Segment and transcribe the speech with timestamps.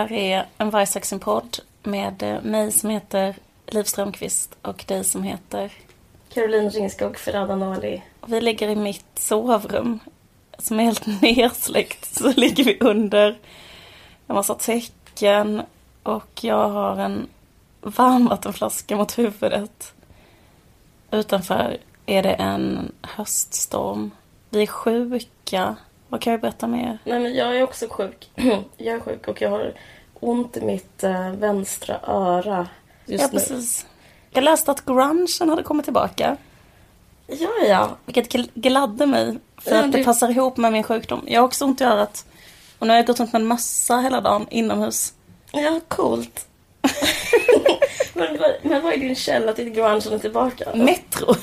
[0.00, 5.72] Här är en Vargsaxen-podd med eh, mig som heter Liv Strömqvist och dig som heter
[6.34, 8.02] Caroline Ringskog Ferrada Nali.
[8.20, 9.98] Och vi ligger i mitt sovrum
[10.58, 12.14] som är helt nersläckt.
[12.14, 13.38] Så ligger vi under
[14.26, 15.62] en massa täcken
[16.02, 17.26] och jag har en
[17.80, 19.94] varmvattenflaska mot huvudet.
[21.10, 24.10] Utanför är det en höststorm.
[24.50, 25.76] Vi är sjuka.
[26.10, 26.98] Vad kan jag berätta mer?
[27.04, 28.30] Nej men jag är också sjuk.
[28.76, 29.72] jag är sjuk och jag har
[30.20, 32.68] ont i mitt äh, vänstra öra
[33.06, 33.38] just ja, nu.
[33.38, 33.86] precis.
[34.30, 36.36] Jag läste att grungen hade kommit tillbaka.
[37.26, 37.96] Ja, ja.
[38.06, 39.38] Vilket gl- gladde mig.
[39.58, 41.24] För Ja, att det det- passar ihop med min sjukdom.
[41.26, 42.24] Jag har också ont i örat.
[42.78, 45.14] Och nu har jag gått runt med en mössa hela dagen inomhus.
[45.52, 46.46] Ja, coolt.
[48.14, 50.70] men, men vad är din källa till grungen är tillbaka?
[50.74, 51.34] Metro.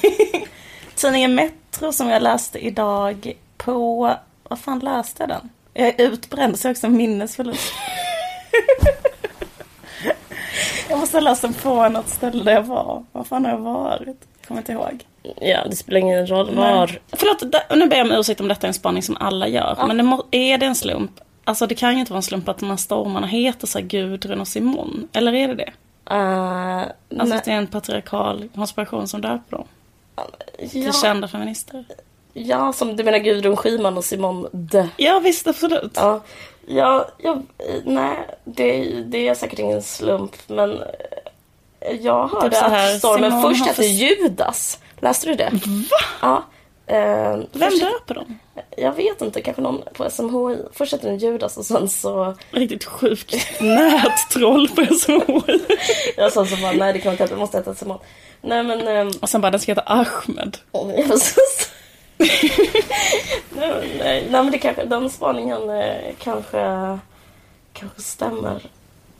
[0.95, 4.13] Tidningen Metro som jag läste idag på...
[4.49, 5.49] Vad fan läste jag den?
[5.73, 7.73] Jag är utbränd så jag har också minnesförlust.
[10.89, 13.03] jag måste ha läst den på något ställe där jag var.
[13.11, 14.17] Vad fan har jag varit?
[14.39, 15.05] Jag kommer inte ihåg.
[15.41, 16.87] Ja, det spelar ingen roll var.
[16.87, 16.99] Nej.
[17.11, 17.43] Förlåt,
[17.75, 19.83] nu ber jag om ursäkt om detta är en spaning som alla gör.
[19.87, 21.11] Men det må, är det en slump?
[21.43, 23.85] Alltså det kan ju inte vara en slump att de här stormarna heter så här
[23.85, 25.07] Gudrun och Simon.
[25.13, 25.71] Eller är det det?
[26.11, 26.83] Uh,
[27.19, 29.67] Alltså att det är en patriarkal konspiration som döper dem.
[30.15, 30.23] ja,
[30.69, 31.85] Till kända feminister.
[32.45, 34.89] Ja, som du menar Gudrun Schyman och Simon De.
[34.97, 35.91] Ja visst, absolut.
[35.95, 36.21] Ja,
[36.67, 37.41] ja, ja
[37.85, 40.71] nej, det, det är säkert ingen slump, men
[41.79, 44.79] eh, jag hörde så här, att stormen Simon först hette för- Judas.
[44.99, 45.49] Läste du det?
[45.91, 45.97] Va?
[46.21, 46.43] Ja.
[46.93, 48.39] Eh, Vem först, döper dem?
[48.77, 50.57] Jag vet inte, kanske någon på SMHI.
[50.73, 52.35] Först hette den Judas och sen så...
[52.51, 55.59] Riktigt sjukt nättroll på SMHI.
[56.17, 57.99] Jag sa så bara, nej det kan inte heta, det måste heta Simon.
[58.41, 58.87] Nej men...
[58.87, 60.57] ehm, Och sen bara, den ska heta Ahmed.
[60.71, 61.71] Ja, precis.
[63.55, 66.99] Nej, nej, men det kanske, den spaningen eh, kanske,
[67.73, 68.61] kanske stämmer.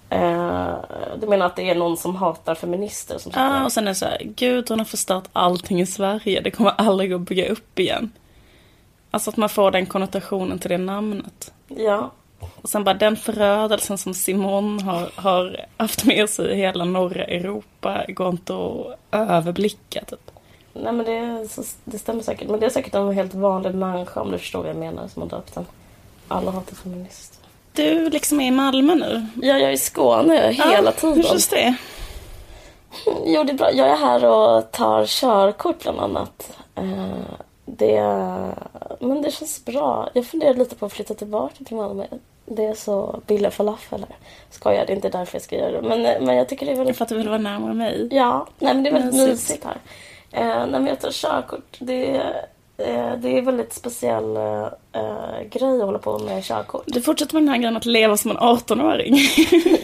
[0.10, 0.76] Eh,
[1.22, 3.66] du menar att det är någon som hatar feminister som Ja, där?
[3.66, 6.42] och sen är det så här, Gudrun har förstört allting i Sverige.
[6.42, 8.12] Det kommer aldrig att bygga upp igen.
[9.12, 11.54] Alltså att man får den konnotationen till det namnet.
[11.68, 12.12] Ja.
[12.62, 17.24] Och sen bara den förödelsen som Simon har, har haft med sig i hela norra
[17.24, 20.32] Europa går inte att överblicka typ.
[20.84, 21.48] Nej men det,
[21.84, 22.50] det stämmer säkert.
[22.50, 25.22] Men det är säkert en helt vanlig människa om du förstår vad jag menar som
[25.22, 25.66] har döpt den.
[26.28, 27.38] Alla hatar feminister.
[27.74, 29.26] Du liksom är i Malmö nu.
[29.36, 31.16] Ja, jag är i Skåne hela Ja, tiden.
[31.16, 31.76] Hur känns det?
[33.26, 33.72] Jo, det är bra.
[33.74, 36.58] Jag är här och tar körkort bland annat.
[36.76, 37.08] Eh,
[37.66, 38.02] Det,
[39.00, 40.10] men det känns bra.
[40.14, 42.06] Jag funderar lite på att flytta tillbaka till Malmö.
[42.46, 44.18] Det är så billiga falafel här.
[44.50, 45.82] Skojar, det är inte därför jag ska göra det.
[45.88, 46.98] Men, men jag tycker det är väldigt...
[46.98, 48.08] För att du vill vara närmare mig.
[48.12, 49.78] Ja, nej, men det är väldigt mysigt här.
[50.32, 51.78] Eh, men jag tar körkort.
[51.80, 52.16] Det,
[52.78, 56.84] eh, det är en väldigt speciell eh, eh, grej att hålla på med körkort.
[56.86, 59.18] Du fortsätter med den här grejen att leva som en 18-åring.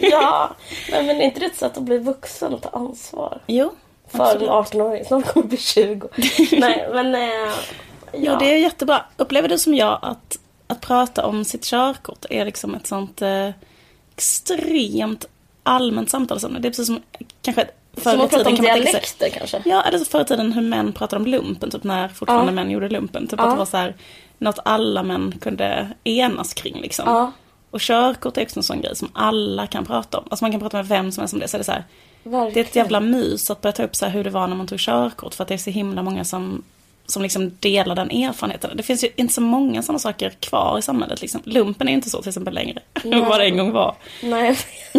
[0.10, 0.50] ja,
[0.90, 3.40] nej, men är inte det ett sätt att bli vuxen och ta ansvar?
[3.46, 3.70] jo.
[4.08, 5.04] För en 18-åring.
[5.04, 6.08] Snart kommer bli 20.
[6.58, 7.14] Nej, men...
[7.14, 7.52] Eh,
[8.16, 9.04] Ja, det är jättebra.
[9.16, 13.50] Upplever du som jag att, att prata om sitt körkort är liksom ett sånt eh,
[14.16, 15.24] extremt
[15.62, 16.58] allmänt samtalsämne?
[16.58, 17.02] Det är precis som
[17.42, 17.66] kanske
[17.96, 18.92] förr Som att prata om kan man tänka sig.
[18.92, 19.62] dialekter kanske.
[19.64, 22.54] Ja, eller så förr i tiden hur män pratade om lumpen, typ när fortfarande Ja.
[22.54, 23.26] män gjorde lumpen.
[23.26, 23.44] Typ Ja.
[23.44, 23.94] att det var så här,
[24.38, 27.04] något alla män kunde enas kring liksom.
[27.08, 27.32] Ja,
[27.70, 30.24] Och körkort är också en sån grej som alla kan prata om.
[30.30, 31.48] Alltså man kan prata med vem som helst om det.
[31.48, 31.84] Så är det så här,
[32.24, 34.66] det är ett jävla mys att börja ta upp så hur det var när man
[34.66, 35.34] tog körkort.
[35.34, 36.62] För att det är så himla många som,
[37.06, 38.76] som liksom delar den erfarenheten.
[38.76, 41.20] Det finns ju inte så många sådana saker kvar i samhället.
[41.20, 41.40] Liksom.
[41.44, 42.80] Lumpen är inte så till exempel längre.
[43.04, 43.20] Nej.
[43.20, 43.94] Vad det en gång var.
[44.22, 44.56] Nej,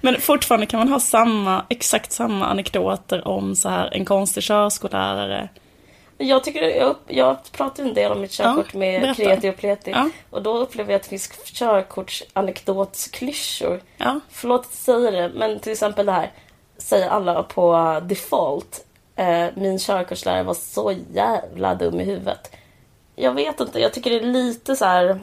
[0.00, 5.48] Men fortfarande kan man ha samma, exakt samma anekdoter om så här en konstig körskollärare.
[6.18, 6.62] jag tycker...
[6.62, 9.24] Jag, jag pratar en del om mitt körkort Ja, med berätta.
[9.24, 9.90] kreti och pleti.
[9.90, 10.10] Ja.
[10.30, 13.80] Och då upplever jag att det finns körkortsanekdotsklyschor.
[13.96, 16.30] Ja, Förlåt att säga det, men till exempel det här.
[16.78, 18.86] Säger alla på default.
[19.16, 22.50] Eh, min körkortslärare var så jävla dum i huvudet.
[23.16, 25.20] Jag vet inte, jag tycker det är lite så här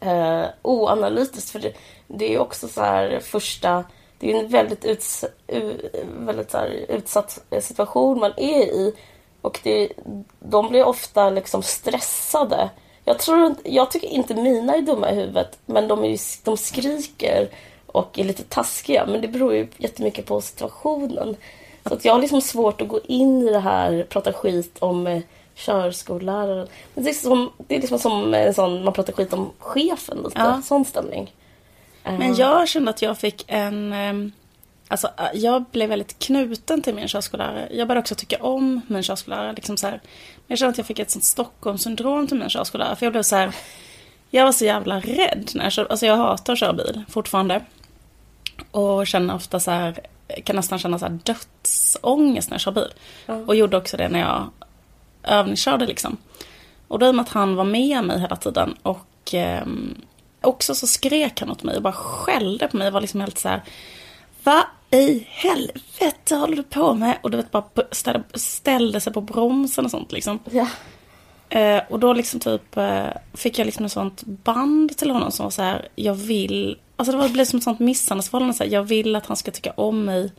[0.00, 1.50] eh, oanalytiskt.
[1.50, 1.72] För det,
[2.06, 3.84] det är ju också så här första...
[4.18, 8.94] Det är en väldigt, uts, u, väldigt så här utsatt eh, situation man är i.
[9.40, 9.92] Och det,
[10.38, 12.70] de blir ofta liksom stressade.
[13.04, 16.56] Jag, tror, jag tycker inte mina är dumma i huvudet, men de, är ju, de
[16.56, 17.48] skriker
[17.86, 19.06] och är lite taskiga.
[19.06, 21.36] Men det beror ju jättemycket på situationen.
[21.88, 25.06] Så att jag har liksom svårt att gå in i det här, prata skit om
[25.06, 25.22] eh,
[25.54, 26.68] körskolläraren.
[26.94, 30.18] Men det, är som, det är liksom som en sån, man pratar skit om chefen
[30.24, 30.38] lite.
[30.40, 30.62] Ja.
[30.64, 31.34] Sån stämning.
[32.02, 33.92] Men Eh, jag kände att jag fick en...
[33.92, 34.32] ehm,
[34.90, 37.68] Alltså, äh, jag blev väldigt knuten till min körskollärare.
[37.72, 39.52] Jag började också tycka om min körskollärare.
[39.52, 39.92] Liksom så här.
[39.92, 42.96] Men jag kände att jag fick ett sånt Stockholmssyndrom till min körskollärare.
[42.96, 43.52] För jag blev så här...
[44.30, 45.90] Jag var så jävla rädd när jag körde.
[45.90, 47.64] Alltså jag hatar att köra bil fortfarande.
[48.70, 49.98] Och känner ofta så här...
[50.44, 52.92] Kan nästan känna så här dödsångest när jag kör bil.
[53.26, 53.34] Ja.
[53.34, 54.50] Och gjorde också det när jag
[55.22, 56.16] övningskörde liksom.
[56.88, 59.94] Och då i och med att han var med mig hela tiden och ehm,
[60.40, 62.90] också så skrek han åt mig och bara skällde på mig.
[62.90, 63.62] Var liksom helt så här.
[64.44, 67.18] Vad i helvete håller du på med?
[67.22, 70.38] Och du vet bara ställde, ställde sig på bromsen och sånt liksom.
[70.50, 70.66] Ja.
[71.48, 75.44] Eh, och då liksom typ eh, fick jag liksom ett sånt band till honom som
[75.44, 75.88] var så här.
[75.94, 78.54] Jag vill, alltså det blev som ett sånt misshandelsförhållande.
[78.54, 80.32] Så här, jag vill att han ska tycka om mig.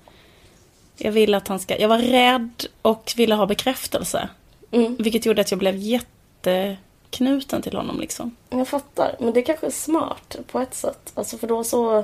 [0.97, 4.29] Jag vill att han ska, jag var rädd och ville ha bekräftelse.
[4.71, 4.95] Mm.
[4.99, 8.35] Vilket gjorde att jag blev jätteknuten till honom liksom.
[8.49, 9.15] Jag fattar.
[9.19, 11.11] Men det kanske är smart på ett sätt.
[11.13, 11.97] Alltså för då så,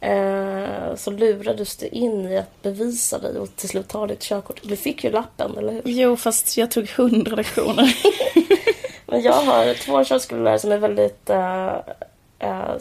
[0.00, 4.60] eh, så lurades du in i att bevisa dig och till slut ta ditt körkort.
[4.62, 5.82] Du fick ju lappen, eller hur?
[5.84, 7.96] Jo, fast jag tog hundra lektioner.
[9.06, 11.74] Men jag har två körskollärare som är väldigt eh,
[12.38, 12.74] eh,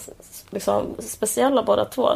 [0.54, 2.10] liksom, speciella båda två.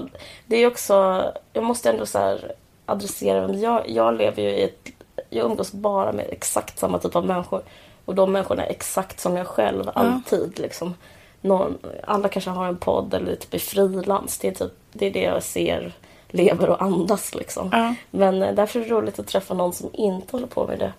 [0.46, 1.24] Det är också,
[1.54, 2.52] jag måste ändå så här
[2.86, 4.88] adressera, men jag, jag lever ju i ett,
[5.30, 7.62] jag umgås bara med exakt samma typ av människor.
[8.06, 10.60] Och de människorna är exakt som jag själv, alltid.
[10.60, 10.94] Liksom.
[11.42, 14.38] Någon, alla kanske har en podd eller typ är frilans.
[14.40, 15.94] Det är, typ, det är det jag ser,
[16.28, 17.70] lever och andas liksom.
[17.72, 17.96] Ja.
[18.12, 20.94] Men eh, därför är det roligt att träffa någon som inte håller på med det.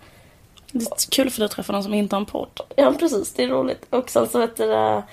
[0.71, 2.61] Det är kul för dig att träffa någon som inte har en podd.
[2.75, 3.33] Ja, precis.
[3.33, 3.85] Det är roligt.
[3.89, 5.03] Och sen så vet du det...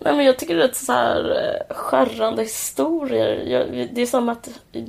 [0.00, 3.44] Nej, men jag tycker det är så här eh, skärrande historier.
[3.46, 4.86] Jag, det är som att i,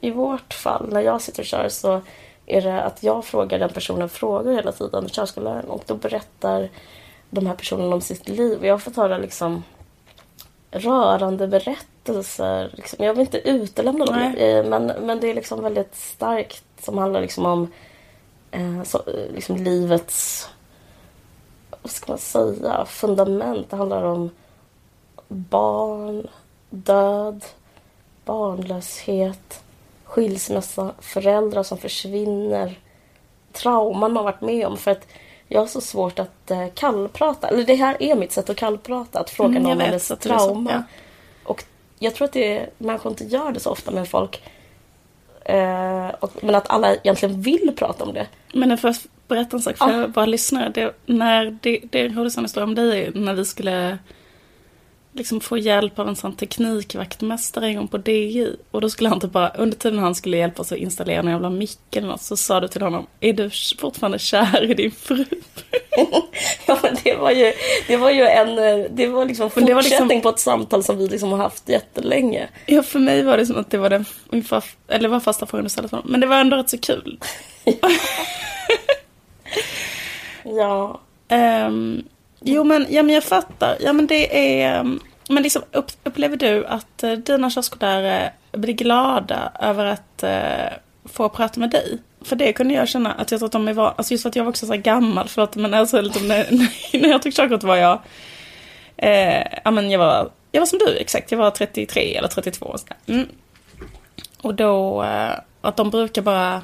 [0.00, 2.00] i vårt fall, när jag sitter och kör så
[2.46, 6.68] är det att jag frågar den personen frågor hela tiden, körskolläraren, och då berättar
[7.30, 8.58] de här personerna om sitt liv.
[8.58, 9.62] Och jag har fått höra liksom
[10.70, 12.70] rörande berättelser.
[12.74, 13.04] Liksom.
[13.04, 14.50] Jag vill inte utelämna dem, Nej.
[14.50, 17.72] eh, men, men det är liksom väldigt starkt som handlar liksom om
[18.50, 20.48] eh, så, eh, liksom livets
[21.86, 23.70] vad ska man säga, fundament.
[23.70, 24.30] Det handlar om
[25.28, 26.26] barn,
[26.70, 27.44] död,
[28.24, 29.62] barnlöshet,
[30.04, 32.78] skilsmässa, föräldrar som försvinner,
[33.52, 34.76] trauman man varit med om.
[34.76, 35.06] För att
[35.48, 37.48] jag har så svårt att eh, kallprata.
[37.48, 39.98] Eller det här är mitt sätt att kallprata, att fråga Mm, någon om du är
[39.98, 40.70] så, trauma.
[40.72, 40.82] ja.
[41.44, 41.64] Och
[41.98, 44.42] jag tror att det är, människor inte gör det så ofta med folk.
[45.48, 48.26] Eh, och, men att alla egentligen vill prata om det.
[48.54, 48.94] Men jag får
[49.28, 50.06] berätta en sak för Ja.
[50.06, 50.70] våra lyssnare.
[50.74, 52.00] Det, när det, det
[52.30, 53.98] sån historia om dig när vi skulle
[55.16, 58.56] liksom få hjälp av en sån teknikvaktmästare en gång på DI.
[58.70, 61.28] Och då skulle han typ bara, under tiden han skulle hjälpa oss att installera en
[61.28, 64.90] jävla mick eller något, så sa du till honom, är du fortfarande kär i din
[64.90, 65.24] fru?
[66.66, 67.52] Ja, men det var ju,
[67.88, 68.56] det var ju en,
[68.96, 71.68] det var liksom det var fortsättning liksom- på ett samtal som vi liksom har haft
[71.68, 72.48] jättelänge.
[72.66, 75.46] Ja, för mig var det som att det var den, fa- eller det var första
[75.46, 76.10] frågan du ställde till honom.
[76.12, 77.18] Men det var ändå rätt så kul.
[80.44, 82.02] Ja, Ehm,
[82.46, 83.76] jo men, ja, men jag fattar.
[83.80, 84.80] Ja men det är...
[84.80, 90.22] Mm, men liksom, upp, upplever du att eh, dina körskollärare eh, blir glada över att
[90.22, 91.98] eh, få prata med dig?
[92.20, 94.28] För det kunde jag känna att jag tror att de är van, alltså just för
[94.28, 97.22] att jag var också så här gammal, förlåt men alltså liksom, lite, när, när jag
[97.22, 98.00] tog körkort var jag,
[98.96, 102.66] eh, ja men jag var, jag var som du exakt, jag var 33 eller 32
[102.66, 102.96] och sådär.
[103.06, 103.28] Mm.
[104.42, 106.62] Och då, eh, att de brukar bara,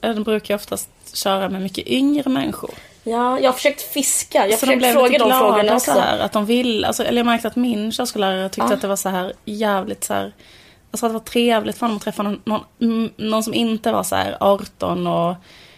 [0.00, 4.38] de brukar oftast köra med mycket yngre människor ja, jag har försökt fiska.
[4.38, 6.00] Jag har Så de försökt blev fråga de frågorna så också.
[6.00, 8.74] här, att de vill, alltså, eller jag märkte att min körskollärare tyckte Ah.
[8.74, 10.32] att det var så här jävligt så här,
[10.90, 13.92] alltså att det var trevligt för honom att träffa någon, någon, mm, någon som inte
[13.92, 15.34] var så här 18 och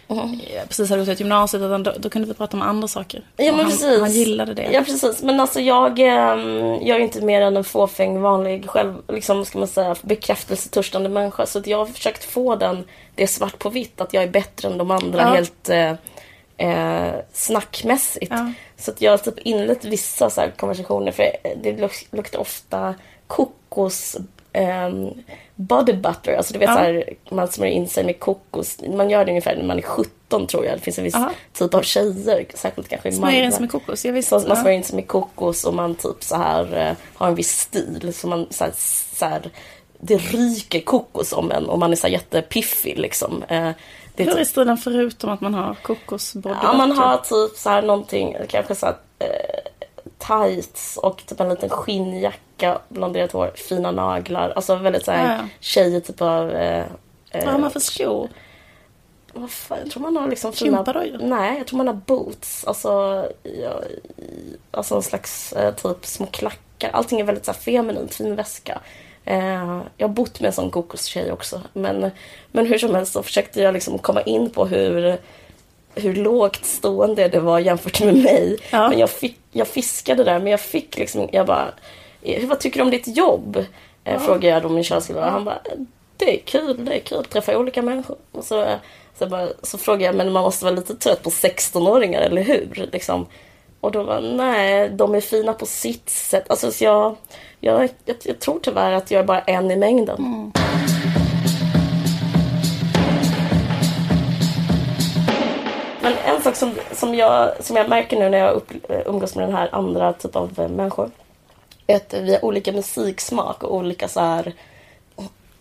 [0.07, 0.39] Mhm.
[0.53, 3.21] eh, precis hade gått ut gymnasiet, utan då, då kunde vi prata om andra saker.
[3.37, 3.99] Ja, men han, precis.
[3.99, 4.69] han gillade det.
[4.71, 5.23] Ja, precis.
[5.23, 9.59] Men alltså jag, ehm, jag är inte mer än en fåfäng vanlig själv, liksom ska
[9.59, 11.45] man säga, bekräftelsetörstande människa.
[11.45, 12.83] Så att jag har försökt få den,
[13.15, 15.27] det svart på vitt, att jag är bättre än de andra Ja.
[15.27, 15.93] helt eh,
[16.63, 18.31] eh, snackmässigt.
[18.31, 18.51] Ja.
[18.77, 21.23] Så att jag har typ inlett vissa så konversationer, för
[21.63, 22.95] det luk- luktar ofta
[23.27, 24.17] kokos
[24.53, 25.09] ehm,
[25.55, 26.33] body butter.
[26.37, 26.75] Alltså du vet Ja.
[26.75, 28.77] så här, man smörjer in sig med kokos.
[28.93, 30.77] Man gör det ungefär när man är 17 tror jag.
[30.77, 31.31] Det finns en viss Aha.
[31.53, 34.39] typ av tjejer, särskilt kanske i Smörjer in sig med kokos, jag visste.
[34.41, 37.35] Så man smörjer in sig med kokos och man typ så här eh, har en
[37.35, 38.13] viss stil.
[38.13, 38.73] Så man så här,
[39.15, 39.41] så här,
[39.99, 43.43] det ryker kokos om en och man är så här jättepiffig liksom.
[43.43, 43.69] Eh,
[44.15, 47.03] det är Hur är typ, stilen förutom att man har kokos body ja, man butter?
[47.03, 49.27] har typ så här någonting, kanske så här, eh,
[50.17, 54.49] tights och typ en liten skinnjacka, blonderat hår, fina naglar.
[54.55, 55.47] Alltså väldigt såhär Ja, ja.
[55.59, 56.51] tjejig typ av...
[56.51, 56.85] Eh,
[57.33, 58.29] Vad har man för skor?
[59.33, 60.85] vad fan, jag tror man har liksom fina...
[61.19, 62.65] Nej, jag tror man har boots.
[62.65, 62.89] Alltså,
[63.43, 63.81] ja,
[64.71, 66.89] alltså en slags eh, typ små klackar.
[66.93, 68.81] Allting är väldigt så här, feminint, fin väska.
[69.25, 71.61] Eh, jag har bott med en sån kokostjej också.
[71.73, 72.11] Men,
[72.51, 75.17] men hur som helst så försökte jag liksom komma in på hur,
[75.95, 78.57] hur lågt stående det var jämfört med mig.
[78.71, 78.89] Ja.
[78.89, 81.73] Men jag, fick, jag fiskade där, men jag fick liksom, jag bara,
[82.21, 83.65] eh, vad tycker du om ditt jobb?
[84.03, 85.29] Eh, Frågade jag då min könslärare.
[85.29, 85.59] Han bara,
[86.17, 88.17] det är kul, det är kul att träffa olika människor.
[88.31, 88.65] Och så,
[89.19, 92.89] så, bara, så frågade jag, men man måste vara lite trött på 16-åringar, eller hur?
[92.91, 93.25] Liksom.
[93.79, 96.49] Och då var nej, de är fina på sitt sätt.
[96.49, 97.15] Alltså, så jag,
[97.63, 100.51] jag, jag, jag tror tyvärr att jag är bara en i mängden.
[106.01, 108.71] Men en sak som, som, jag, som jag märker nu när jag upp,
[109.05, 111.11] umgås med den här andra typen av eh, människor.
[111.87, 114.53] Är att vi har olika musiksmak och olika så här...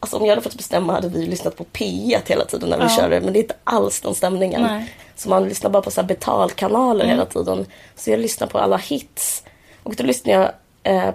[0.00, 2.82] Alltså om jag hade fått bestämma hade vi lyssnat på P1 hela tiden när vi
[2.84, 2.88] Ja.
[2.88, 3.20] körde.
[3.20, 4.62] Men det är inte alls den stämningen.
[4.62, 4.94] Nej.
[5.16, 7.66] Så man lyssnar bara på så betalkanaler hela tiden.
[7.96, 9.44] Så jag lyssnar på alla hits.
[9.82, 10.50] Och då lyssnar jag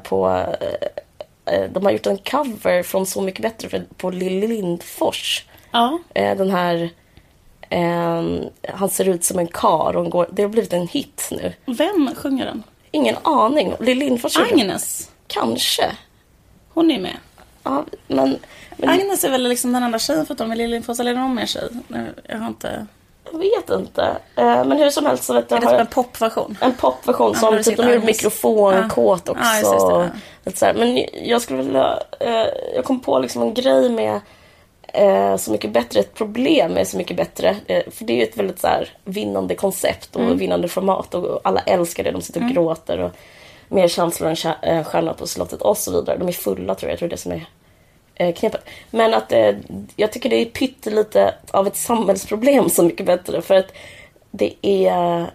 [0.03, 0.27] på...
[0.61, 5.45] Eh, eh, de har gjort en cover från Så mycket bättre på Lill Lindfors.
[5.71, 5.99] Ja.
[6.13, 6.89] Eh, den här...
[7.69, 8.39] ehm,
[8.73, 11.53] han ser ut som en kar och går, Det har blivit en hit nu.
[11.65, 12.63] Vem sjunger den?
[12.91, 13.73] Ingen aning.
[13.79, 15.11] Lill Lindfors Agnes.
[15.27, 15.91] Kanske.
[16.73, 17.17] Hon är med.
[17.63, 18.37] Ja, men,
[18.77, 21.35] men Agnes är väl liksom den enda tjejen förutom med Liljenfors, eller är det någon
[21.35, 21.69] mer tjej?
[22.27, 22.87] Jag har inte...
[23.31, 24.01] jag vet inte.
[24.35, 26.57] Eh, men hur som helst så vet jag, Är det typ en popversion?
[26.61, 29.31] en popversion Ja, som typ de gjorde mikrofonkåt Ja.
[29.31, 29.43] också.
[29.75, 30.11] Ja, det,
[30.43, 30.51] ja.
[30.55, 30.73] Så här.
[30.73, 31.99] Men jag skulle vilja...
[32.19, 34.19] Eh, jag kom på liksom en grej med
[34.93, 37.55] eh, Så mycket bättre, ett problem med Så mycket bättre.
[37.67, 40.37] För det är ju ett väldigt så här, vinnande koncept och Mm.
[40.37, 42.11] vinnande format och alla älskar det.
[42.11, 43.11] De sitter och gråter och
[43.69, 44.29] mer känslor
[44.61, 46.17] än Stjärnorna på slottet och så vidare.
[46.17, 46.91] De är fulla tror jag.
[46.93, 47.45] Jag tror det som är
[48.35, 48.65] knepet.
[48.91, 49.55] Men att eh,
[49.95, 53.41] jag tycker det är pyttelite av ett samhällsproblem Så mycket bättre.
[53.41, 53.71] För att
[54.31, 55.25] det är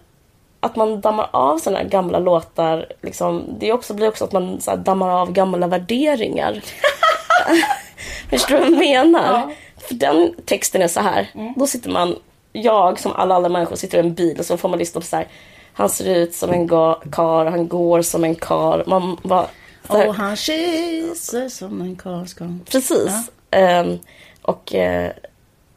[0.60, 2.86] att man dammar av sådana här gamla låtar.
[3.02, 6.62] Liksom, det är också, blir också att man så dammar av gamla värderingar.
[8.30, 9.54] Förstår du vad jag menar?
[9.80, 11.28] För den texten är så här.
[11.56, 12.16] Då sitter man,
[12.52, 15.06] jag som alla andra människor sitter i en bil och så får man lyssna på
[15.06, 15.26] så här.
[15.72, 18.84] Han ser ut som en ga- kar, han går som en kar.
[18.86, 19.46] Man bara...
[19.88, 22.44] här- Och han kysser som en karl ska.
[22.70, 23.12] Precis.
[23.50, 23.98] Ehm,
[24.42, 25.12] och eh,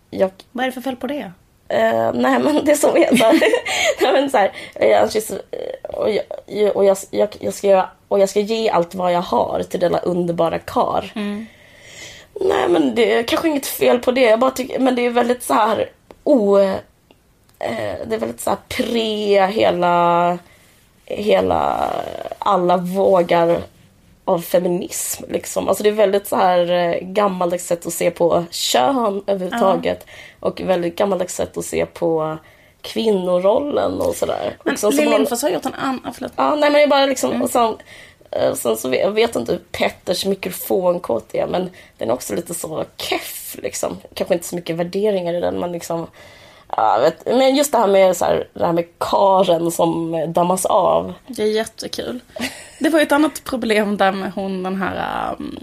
[0.09, 1.31] jag Vad är det för fel på det?
[1.67, 3.12] Eh, nej men det är så är
[4.01, 6.09] nej, men så här, kysser, eh, och,
[6.47, 9.63] jag, och, jag, jag, jag ska, göra- och jag ska ge allt vad jag har
[9.69, 11.12] till denna underbara kar.
[12.41, 14.21] Nej men det är kanske inget fel på det.
[14.21, 15.89] Jag bara tycker, men det är väldigt så här
[16.24, 16.57] o...
[17.59, 20.38] Eh, det är väldigt så här pre hela...
[21.05, 21.89] Hela...
[22.39, 23.62] Alla vågar
[24.25, 25.24] av feminism.
[25.29, 25.67] Liksom.
[25.70, 30.05] Alltså det är väldigt så här eh, gammaldags sätt att se på kön överhuvudtaget.
[30.39, 32.38] Och väldigt gammaldags sätt att se på
[32.82, 34.58] kvinnorollen och sådär.
[34.63, 36.12] Men Liksom, som Lill har- Lindfors har gjort en annan...
[36.13, 36.32] Förlåt.
[36.36, 37.75] Ja, nej men jag bara liksom, och sen,
[38.32, 42.36] eh, sen så vet, jag vet inte hur Petters mikrofonkåt är, men den är också
[42.36, 43.98] lite så keff liksom.
[44.13, 46.08] Kanske inte så mycket värderingar i den, men liksom,
[46.67, 50.29] ja, vet, men just det här med, så här, det här med karen som eh,
[50.29, 51.13] dammas av.
[51.27, 52.19] Det är jättekul.
[52.79, 55.36] Det var ju ett annat problem där med hon den här...
[55.39, 55.60] Um,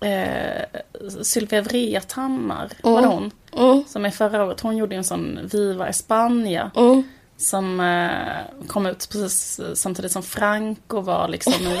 [0.00, 0.64] eh,
[1.22, 3.30] Sylvia Vrethammar, var det hon?
[3.56, 3.84] Mm.
[3.88, 4.60] Som är förra året.
[4.60, 6.70] Hon gjorde en sån Viva España.
[6.76, 7.02] Mm.
[7.36, 11.52] Som eh, kom ut precis samtidigt som Franco var liksom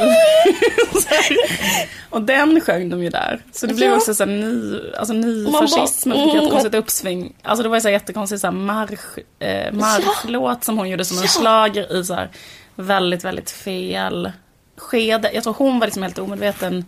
[2.10, 3.40] och den sjöng de ju där.
[3.52, 3.96] Så det blev Ja.
[3.96, 7.34] också så här ny, alltså ny Man bara, fascismen fick mm, ett konstigt uppsving.
[7.42, 11.04] Alltså det var ju så här jättekonstigt så här marsch, eh, marschlåt som hon gjorde
[11.04, 11.28] som en Ja.
[11.28, 12.30] slager i så här
[12.74, 14.32] väldigt, väldigt fel
[14.76, 15.30] skede.
[15.34, 16.84] Jag tror hon var liksom helt omedveten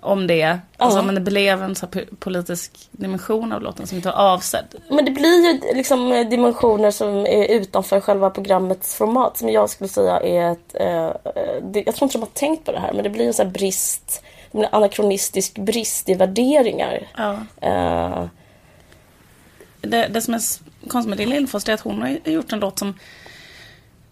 [0.00, 0.58] om det.
[0.76, 1.02] Alltså, Ja.
[1.02, 1.86] Men det blev en så
[2.18, 4.64] politisk dimension av låten som inte var avsedd.
[4.88, 9.88] Men det blir ju liksom dimensioner som är utanför själva programmets format som jag skulle
[9.88, 10.74] säga är ett...
[10.74, 13.26] Eh, eh, det, jag tror inte de har tänkt på det här men det blir
[13.26, 17.06] en sån brist, en anakronistisk brist i värderingar.
[17.16, 17.36] Ja.
[17.60, 18.24] Eh,
[19.80, 20.40] Det, det som är
[20.88, 22.94] konstigt med Lill Lindfors är att hon har gjort en låt som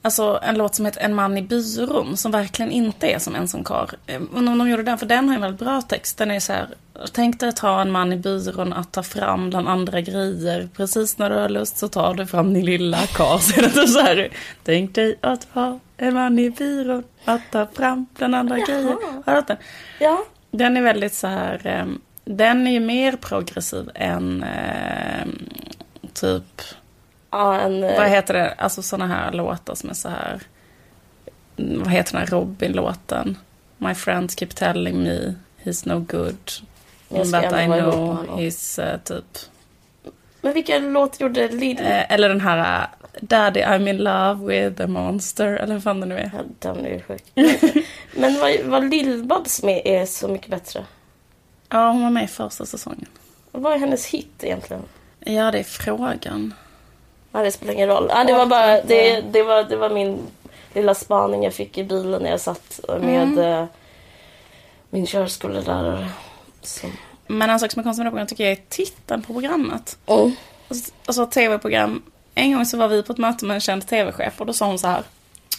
[0.06, 3.48] Alltså en låt som heter En man i byrån som verkligen inte är som en
[3.48, 3.90] som kar.
[4.32, 6.18] Undrar om de gjorde den, för den har en väldigt bra text.
[6.18, 6.68] Den är så här.
[7.12, 10.68] Tänk dig att ha en man i byrån att ta fram bland andra grejer.
[10.76, 13.38] Precis när du har lust så tar du fram din lilla karl.
[13.40, 14.28] Så är det så här.
[14.64, 18.66] Tänk dig att ha en man i byrån att ta fram bland andra Jaha.
[18.66, 18.84] grejer.
[18.84, 19.56] Har du hört den?
[20.00, 20.24] ja.
[20.50, 21.66] Den är väldigt så här.
[21.66, 21.86] Eh,
[22.24, 25.26] den är ju mer progressiv än eh,
[26.14, 26.62] typ
[27.30, 28.54] ja en, eh, vad heter det?
[28.58, 30.42] Alltså såna här låtar som är så här.
[31.56, 33.38] vad heter den här Robin-låten?
[33.78, 36.52] My friends keep telling me he's no good.
[37.08, 39.38] Ska But I know he's uh, typ...
[40.40, 41.78] Men vilken låt gjorde Lill?
[41.78, 42.88] Eh, eller den här uh,
[43.20, 45.46] Daddy I'm in love with a monster.
[45.46, 46.30] Eller vad fan det nu är.
[46.34, 47.24] Ja, den är ju sjuk.
[48.14, 50.84] Men vad, vad Lill-Babs med är så mycket bättre.
[51.68, 53.06] Ja, hon var med i första säsongen.
[53.52, 54.82] Vad är hennes hit egentligen?
[55.20, 56.54] Ja, det är frågan.
[57.36, 58.06] Ja, det spelar ingen roll.
[58.10, 60.18] Ja, det var bara det, det, var, det var min
[60.74, 63.64] lilla spaning jag fick i bilen när jag satt med eh,
[64.90, 66.08] min körskolelärare.
[66.62, 66.86] Så.
[67.26, 69.98] Men en sak som är konstigt med det programmet tycker jag är titeln på programmet.
[70.06, 70.32] Mm.
[70.68, 72.02] Alltså, Alltså tv-program.
[72.34, 74.66] En gång så var vi på ett möte med en känd tv-chef och då sa
[74.66, 75.02] hon så här.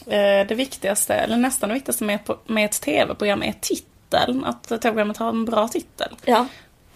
[0.06, 4.46] Eh, det viktigaste, eller nästan det viktigaste med ett, med ett tv-program är titeln.
[4.46, 6.16] Att tv-programmet har en bra titel.
[6.26, 6.48] Ja.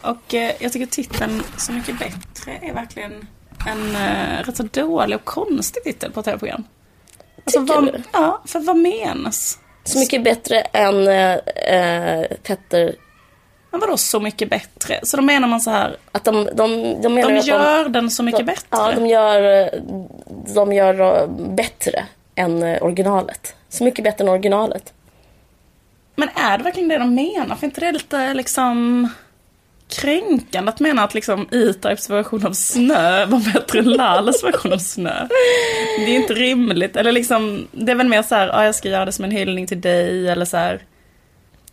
[0.02, 3.28] Och eh, jag tycker titeln Så mycket bättre är verkligen
[3.68, 6.64] en eh, rätt så dålig och konstig titel på ett tv-program.
[7.46, 8.04] Alltså, Tycker vad, du?
[8.14, 9.60] Ja, för vad menas?
[9.84, 11.34] Så mycket bättre än eh,
[11.76, 12.96] eh, Petter.
[13.72, 15.00] Men vadå så mycket bättre?
[15.04, 18.40] Så då menar man så här, Att de, de, de de gör den så mycket
[18.40, 18.68] de, bättre?
[18.70, 19.82] Ja, de gör, eh,
[20.56, 23.56] de gör eh, bättre än originalet.
[23.70, 24.94] Så mycket bättre än originalet.
[26.16, 27.56] Men är det verkligen det de menar?
[27.56, 29.10] För inte det är lite liksom
[29.92, 34.78] kränkande att mena att liksom E-Types version av snö var bättre än Lales version av
[34.78, 35.28] snö?
[35.98, 36.96] Det är inte rimligt.
[36.98, 39.32] Eller liksom, det är väl mer så här, ja, jag ska göra det som en
[39.32, 40.82] hyllning till dig eller så här.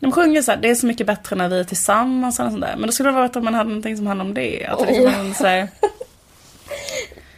[0.00, 2.62] De sjunger så här, det är så mycket bättre när vi är tillsammans eller sånt
[2.62, 2.74] där.
[2.76, 4.66] Men då skulle det vara att om man hade någonting som handlade om det.
[4.66, 5.10] Att liksom Ja.
[5.10, 5.68] man, så här,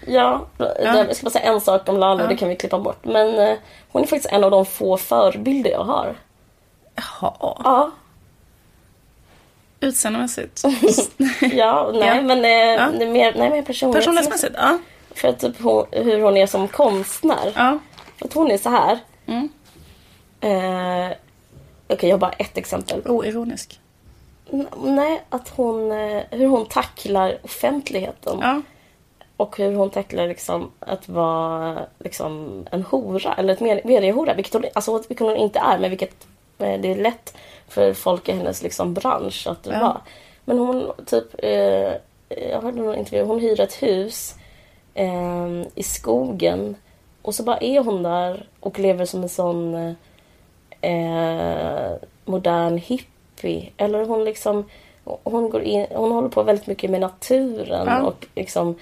[0.06, 2.28] Ja, jag ska bara säga en sak om Lala, Ja.
[2.28, 3.04] det kan vi klippa bort.
[3.04, 3.56] Men eh,
[3.88, 6.14] hon är faktiskt en av de få förebilder jag har.
[6.94, 7.32] jaha,
[7.64, 7.90] Ja,
[9.80, 10.62] utseendemässigt.
[11.52, 12.22] ja nej Ja.
[12.22, 12.88] men eh, Ja.
[12.98, 13.94] det är mer, nej, mer personlighetsmässigt.
[13.94, 14.78] Personlighetsmässigt, ja.
[15.14, 17.52] För att typ hon, hur hon är som konstnär.
[17.56, 17.78] ja.
[18.20, 18.98] Att hon är så här.
[19.26, 19.48] Mm.
[20.40, 21.16] Eh,
[21.88, 23.02] Okej, jag har bara ett exempel.
[23.06, 23.80] Oironisk.
[24.52, 28.38] N- Nej, att hon, eh, hur hon tacklar offentligheten.
[28.42, 28.62] Ja.
[29.36, 34.34] Och hur hon tacklar liksom att vara liksom en hora, eller ett med- mediehora.
[34.34, 36.26] Vilket hon, alltså, vilket hon inte är, men vilket
[36.58, 37.34] eh, det är lätt
[37.70, 39.78] för folk i hennes liksom, bransch att Ja.
[39.80, 40.00] vara.
[40.44, 41.92] Men hon typ, eh,
[42.50, 44.34] jag hörde någon intervju, hon hyr ett hus
[44.94, 46.76] eh, i skogen.
[47.22, 49.74] Och så bara är hon där och lever som en sån
[50.80, 51.92] eh,
[52.24, 53.70] modern hippie.
[53.76, 54.64] Eller hon liksom,
[55.04, 57.86] hon, går in, hon håller på väldigt mycket med naturen.
[57.86, 58.02] Ja.
[58.02, 58.74] och liksom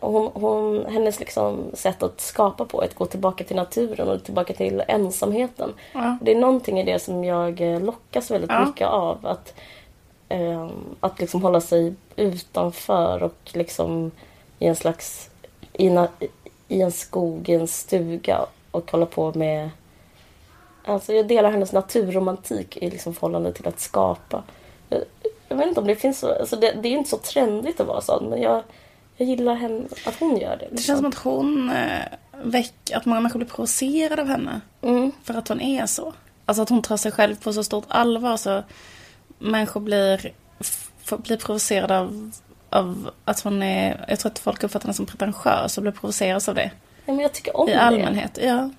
[0.00, 4.52] hon, hon, hennes liksom sätt att skapa på att gå tillbaka till naturen och tillbaka
[4.54, 5.72] till ensamheten.
[5.92, 6.18] Ja.
[6.22, 8.64] Det är någonting i det som jag eh, lockas väldigt Ja.
[8.66, 9.26] mycket av.
[9.26, 9.54] Att,
[10.28, 14.10] ehm, att liksom hålla sig utanför och liksom
[14.58, 15.30] i en slags
[15.72, 16.08] i en,
[16.68, 19.70] i en skog, i en stuga och hålla på med
[20.84, 24.42] Alltså jag delar hennes naturromantik i liksom förhållande till att skapa.
[24.88, 25.00] Jag,
[25.48, 27.86] jag vet inte om det finns så, alltså det, det är inte så trendigt att
[27.86, 28.62] vara sån men jag,
[29.20, 30.68] jag gillar henne, att hon gör det.
[30.70, 32.02] Det känns som att hon eh,
[32.42, 34.60] väck, att många människor blir provocerade av henne.
[34.82, 35.12] Mm.
[35.24, 36.12] För att hon är så.
[36.46, 38.62] Alltså att hon tar sig själv på så stort allvar så
[39.38, 40.32] människor blir,
[41.16, 42.32] blir provocerade av,
[42.70, 46.44] av att hon är, jag tror att folk uppfattar henne som pretentiös och blir provocerade
[46.48, 46.70] av det.
[47.06, 47.80] Ja, men jag tycker om I det.
[47.80, 48.70] allmänhet, ja.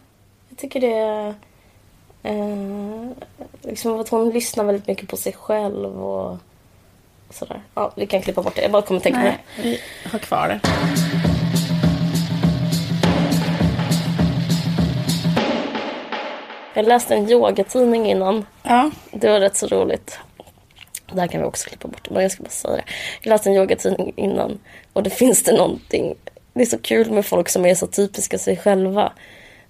[0.49, 1.34] Jag tycker det är...
[2.23, 3.10] Eh,
[3.62, 6.38] liksom att hon lyssnar väldigt mycket på sig själv och
[7.31, 7.61] sådär.
[7.75, 8.61] Ja, vi kan klippa bort det.
[8.61, 9.37] Jag bara kommer tänka på det.
[9.61, 9.79] vi
[10.11, 10.59] har kvar det.
[16.73, 18.45] Jag läste en yogatidning innan.
[18.63, 20.19] Ja, Det var rätt så roligt.
[21.13, 22.09] Det här kan vi också klippa bort.
[22.09, 22.83] Men jag ska bara säga det.
[23.21, 24.59] Jag läste en yogatidning innan.
[24.93, 26.15] Och det finns det någonting.
[26.53, 29.11] Det är så kul med folk som är så typiska sig själva.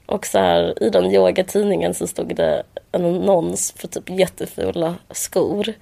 [0.05, 5.73] Och så här, i den yogatidningen så stod det en annons för typ jättefula skor.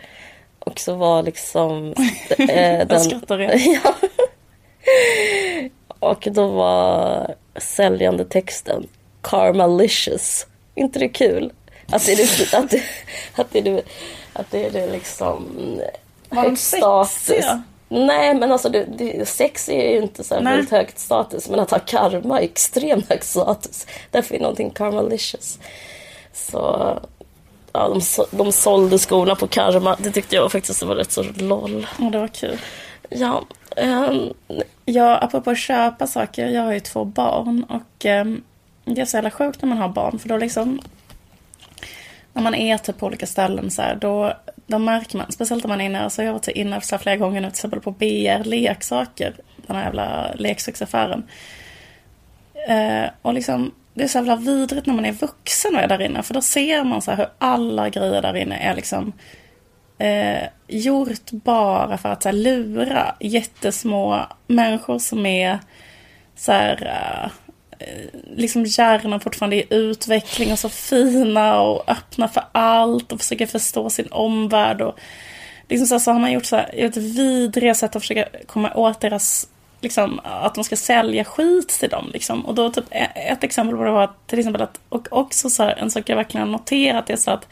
[0.71, 1.93] Och så var liksom...
[2.37, 2.87] Eh,
[3.29, 3.59] redan.
[3.83, 3.95] ja.
[5.99, 8.87] Och då var säljande texten
[9.21, 10.47] Karmalicious.
[10.75, 11.51] inte det kul?
[11.91, 12.83] Att det är det, att det,
[13.35, 13.81] att det, är
[14.33, 15.47] att det är det liksom
[16.29, 17.63] Var de sexiga?
[17.89, 21.79] Nej men alltså det, det, sex är ju inte väldigt högt status men att ha
[21.79, 23.87] karma är extremt högt status.
[24.11, 25.59] Därför är någonting karmalicious.
[26.33, 26.93] Så
[27.79, 29.95] ja, de, så- de sålde skorna på karma.
[29.99, 31.87] Det tyckte jag faktiskt var rätt så LOL.
[31.99, 32.57] Och det var kul.
[33.09, 33.43] Ja,
[33.75, 34.33] ehm,
[34.85, 36.47] Ja, apropå att köpa saker.
[36.47, 38.43] Jag har ju två barn och ehm,
[38.85, 40.19] det är så jävla sjukt när man har barn.
[40.19, 40.79] För då liksom,
[42.33, 44.33] när man är typ på olika ställen så här, då,
[44.67, 47.15] då märker man, speciellt när man är inne, alltså jag har varit inne så flera
[47.17, 49.35] gånger nu till exempel på BR Leksaker,
[49.67, 51.23] den här jävla leksaksaffären.
[52.67, 56.01] Eh, och liksom, det är så jävla vidrigt när man är vuxen och är där
[56.01, 56.23] inne.
[56.23, 59.13] För då ser man så här hur alla grejer där inne är liksom
[59.97, 65.59] eh, gjort bara för att så här, lura jättesmå människor som är
[66.35, 67.25] så här, eh,
[67.87, 73.45] eh liksom hjärnan fortfarande i utveckling och så fina och öppna för allt och försöker
[73.45, 74.81] förstå sin omvärld.
[74.81, 74.99] Och,
[75.69, 78.73] liksom så, här, så har man gjort så här, ett vidriga sätt att försöka komma
[78.73, 79.47] åt deras
[79.81, 82.09] liksom, att de ska sälja skit till dem.
[82.13, 82.45] Liksom.
[82.45, 85.63] Och då typ, e- ett exempel på det var till exempel att, och också så
[85.63, 87.47] här, en sak jag verkligen har noterat är så att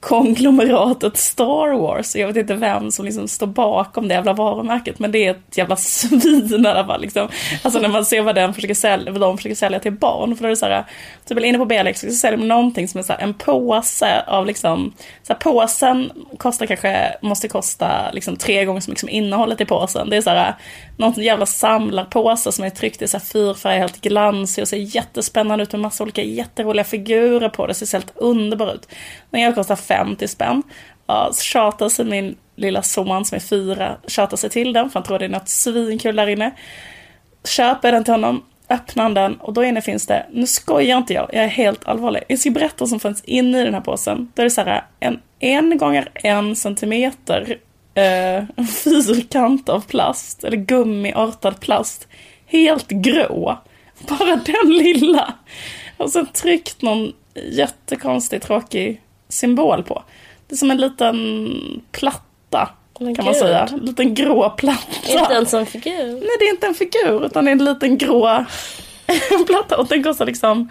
[0.00, 2.16] konglomeratet Star Wars.
[2.16, 5.56] Jag vet inte vem som liksom står bakom det jävla varumärket, men det är ett
[5.58, 7.00] jävla svin i alla fall.
[7.00, 7.28] Liksom.
[7.62, 10.36] Alltså när man ser vad, den försöker sälja, vad de försöker sälja till barn.
[10.36, 10.84] För då är det så här,
[11.28, 14.46] typ inne på BLX, så säljer de någonting som är så här, en påse av
[14.46, 19.60] liksom, så här, påsen kostar kanske, måste kosta liksom tre gånger så mycket som innehållet
[19.60, 20.10] i påsen.
[20.10, 20.54] Det är så här,
[20.96, 25.62] någon jävla samlarpåse som är tryckt i så här fyrfärg, helt glansig och ser jättespännande
[25.62, 27.74] ut med massa olika jätteroliga figurer på det.
[27.74, 28.88] ser helt underbar ut.
[29.30, 30.62] Den jag kostar 50 spänn.
[31.06, 35.06] Ja, tjatar sig min lilla son som är fyra, tjatar sig till den för han
[35.06, 36.50] tror det är något svinkul där inne.
[37.44, 41.30] Köper den till honom, öppnar den och då inne finns det, nu skojar inte jag,
[41.32, 42.22] jag är helt allvarlig.
[42.28, 44.32] Jag ska berätta vad som finns inne i den här påsen.
[44.34, 47.58] Då är det så här, en en gånger en centimeter
[47.94, 52.08] eh, fyrkant av plast, eller gummiartad plast.
[52.46, 53.58] Helt grå.
[54.08, 55.34] Bara den lilla.
[55.96, 57.12] Och sen tryckt någon
[57.50, 60.02] jättekonstig, tråkig symbol på.
[60.46, 62.68] Det är som en liten platta.
[63.00, 63.34] Men kan Gud.
[63.34, 63.68] man säga.
[63.72, 65.10] En liten grå platta.
[65.12, 66.12] Inte ens en figur?
[66.12, 68.44] Nej, det är inte en figur, utan det är en liten grå
[69.46, 69.76] platta.
[69.76, 70.68] Och den kostar liksom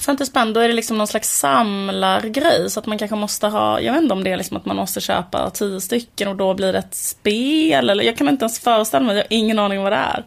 [0.00, 2.70] 50 spänn, då är det liksom någon slags samlargrej.
[2.70, 4.76] Så att man kanske måste ha, jag vet inte om det är liksom att man
[4.76, 7.90] måste köpa tio stycken och då blir det ett spel.
[7.90, 10.24] Eller jag kan inte ens föreställa mig, jag har ingen aning om vad det är.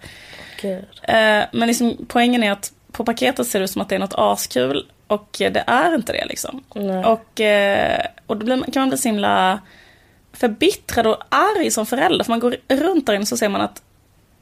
[1.01, 3.99] Eh, men liksom, poängen är att på paketet ser det ut som att det är
[3.99, 4.85] något askul.
[5.13, 6.63] Och det är inte det liksom.
[6.75, 7.05] Nej.
[7.05, 9.59] Och, eh, och då kan man bli så himla
[10.33, 12.23] förbittrad och arg som förälder.
[12.23, 13.81] För man går runt där inne så ser man att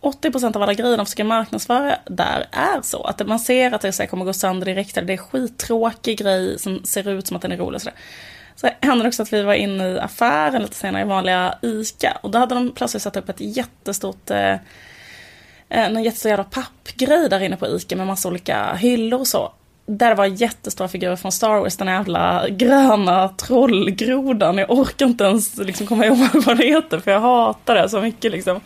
[0.01, 3.03] 80% av alla grejer de försöker marknadsföra där är så.
[3.03, 4.97] Att man ser att det så kommer gå sönder direkt.
[4.97, 7.81] Eller det är skittråkig grej som ser ut som att den är rolig.
[7.81, 7.89] Så,
[8.55, 12.17] så hände det också att vi var inne i affären lite senare i vanliga ICA.
[12.21, 14.55] Och då hade de plötsligt satt upp ett jättestort eh,
[15.73, 19.51] en jättestor jävla pappgrej där inne på ICA med massa olika hyllor och så.
[19.85, 24.57] Där det var jättestora figurer från Star Wars, den jävla gröna trollgrodan.
[24.57, 28.01] Jag orkar inte ens liksom komma ihåg vad det heter för jag hatar det så
[28.01, 28.61] mycket liksom.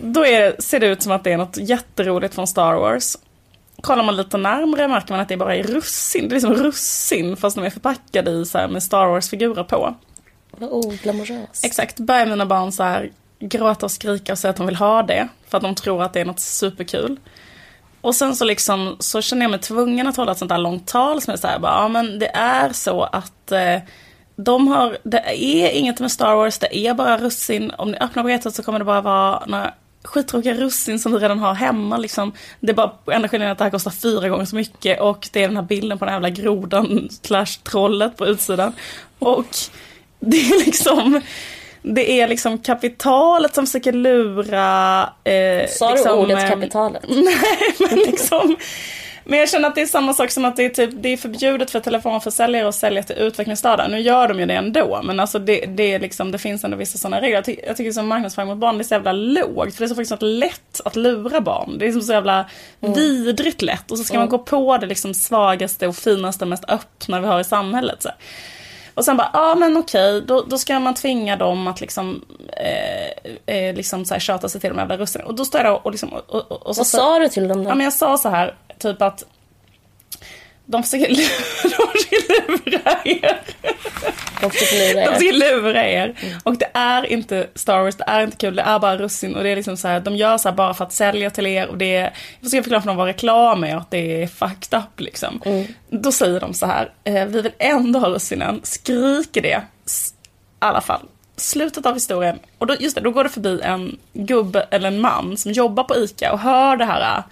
[0.00, 3.16] Då är, ser det ut som att det är något jätteroligt från Star Wars.
[3.80, 6.28] Kollar man lite närmre märker man att det bara är russin.
[6.28, 9.94] Det är liksom russin fast de är förpackade i så här med Star Wars-figurer på.
[10.50, 11.64] Vad oglamoröst.
[11.64, 12.00] Exakt.
[12.00, 15.28] Börjar mina barn så här gråta och skrika och säga att de vill ha det.
[15.48, 17.16] För att de tror att det är något superkul.
[18.04, 20.86] Och sen så liksom så känner jag mig tvungen att hålla ett sånt där långt
[20.86, 23.78] tal som är så här, bara, ja men det är så att eh,
[24.36, 27.70] de har, det är inget med Star Wars, det är bara russin.
[27.78, 31.38] Om ni öppnar paketet så kommer det bara vara några skittråkiga russin som vi redan
[31.38, 31.96] har hemma.
[31.96, 32.32] Liksom.
[32.60, 35.42] Det är bara enda skillnaden att det här kostar fyra gånger så mycket och det
[35.42, 38.72] är den här bilden på den här jävla grodan slash trollet på utsidan.
[39.18, 39.56] Och
[40.20, 41.20] det är liksom
[41.84, 45.02] det är liksom kapitalet som försöker lura...
[45.24, 47.02] Eh, Sa liksom, du ordet kapitalet?
[47.08, 48.56] Nej, men liksom
[49.24, 51.16] men jag känner att det är samma sak som att det är, typ, det är
[51.16, 53.88] förbjudet för telefonförsäljare att sälja till utvecklingsstörda.
[53.88, 56.76] Nu gör de ju det ändå, men alltså det, det, är liksom, det finns ändå
[56.76, 57.36] vissa sådana regler.
[57.36, 59.88] Jag, ty jag tycker som marknadsföring mot barn är så jävla lågt, för det är
[59.88, 61.78] så faktiskt lätt att lura barn.
[61.78, 62.46] Det är så jävla
[62.80, 62.94] mm.
[62.94, 64.22] vidrigt lätt och så ska mm.
[64.22, 68.02] man gå på det liksom svagaste och finaste, mest öppna vi har i samhället.
[68.02, 68.10] Så.
[68.94, 72.24] Och sen bara, ja ah, men okej, då, då ska man tvinga dem att liksom,
[72.56, 75.26] eh, eh, liksom så här tjata sig till de jävla russinen.
[75.26, 77.48] Och då står jag och, och, liksom, och, och, och så, Vad sa du till
[77.48, 77.70] dem då?
[77.70, 79.24] Ja men jag sa så här, typ att
[80.66, 81.08] de försöker,
[81.62, 83.40] de försöker lura er.
[84.40, 85.06] De försöker lura er.
[85.06, 86.14] De försöker lura er.
[86.20, 86.38] Mm.
[86.42, 89.36] Och det är inte Star Wars, det är inte kul, det är bara russin.
[89.36, 91.46] Och det är liksom så här, de gör så här bara för att sälja till
[91.46, 91.66] er.
[91.66, 94.26] Och det är, jag försöker förklara för dem vad reklam är och att det är
[94.26, 95.42] fucked up liksom.
[95.44, 95.66] Mm.
[95.90, 99.48] Då säger de så här, eh, vi vill ändå ha russinen, skriker det.
[99.48, 99.60] I
[100.58, 101.00] alla fall,
[101.36, 102.38] slutet av historien.
[102.58, 105.84] Och då, just det, då går det förbi en gubbe eller en man som jobbar
[105.84, 107.22] på ICA och hör det här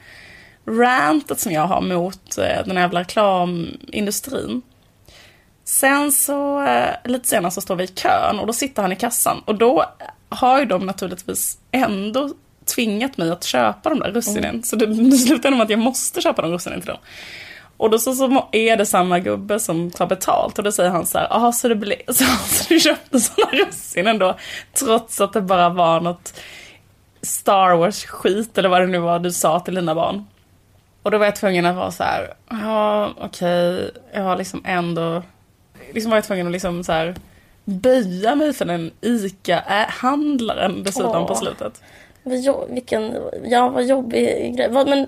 [0.66, 4.62] rantet som jag har mot eh, den jävla reklamindustrin.
[5.64, 8.96] Sen så, eh, lite senare så står vi i kön och då sitter han i
[8.96, 9.42] kassan.
[9.44, 9.84] Och då
[10.28, 12.30] har ju de naturligtvis ändå
[12.74, 14.44] tvingat mig att köpa de där russinen.
[14.44, 14.62] Mm.
[14.62, 16.98] Så det, det slutar med att jag måste köpa de russinen till dem.
[17.76, 21.06] Och då så, så är det samma gubbe som tar betalt och då säger han
[21.06, 24.38] så här, jaha så, det så, så du köpte sådana russin ändå?
[24.74, 26.40] Trots att det bara var något
[27.22, 30.26] Star Wars skit eller vad det nu var du sa till dina barn.
[31.02, 35.22] Och då var jag tvungen att vara så här, ja okej, jag har liksom ändå,
[35.92, 37.14] liksom var jag tvungen att liksom så här
[37.64, 41.26] böja mig för den ICA-handlaren dessutom Åh.
[41.26, 41.82] på slutet.
[42.22, 44.70] Vad vilken, ja vad jobbig grej.
[44.70, 45.06] Men,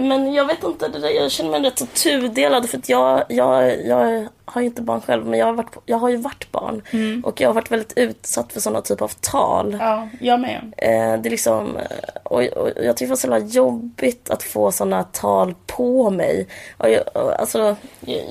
[0.00, 3.86] men jag vet inte, där, jag känner mig rätt så tudelad för att jag, jag,
[3.86, 6.82] jag har ju inte barn själv men jag har, varit, jag har ju varit barn.
[7.24, 9.76] Och jag har varit väldigt utsatt för sådana typer av tal.
[9.80, 10.72] Ja, jag med.
[10.76, 11.78] Eh, det är liksom,
[12.22, 16.46] och, och jag tycker det var så jävla jobbigt att få sådana tal på mig.
[16.78, 17.76] Och jag, alltså,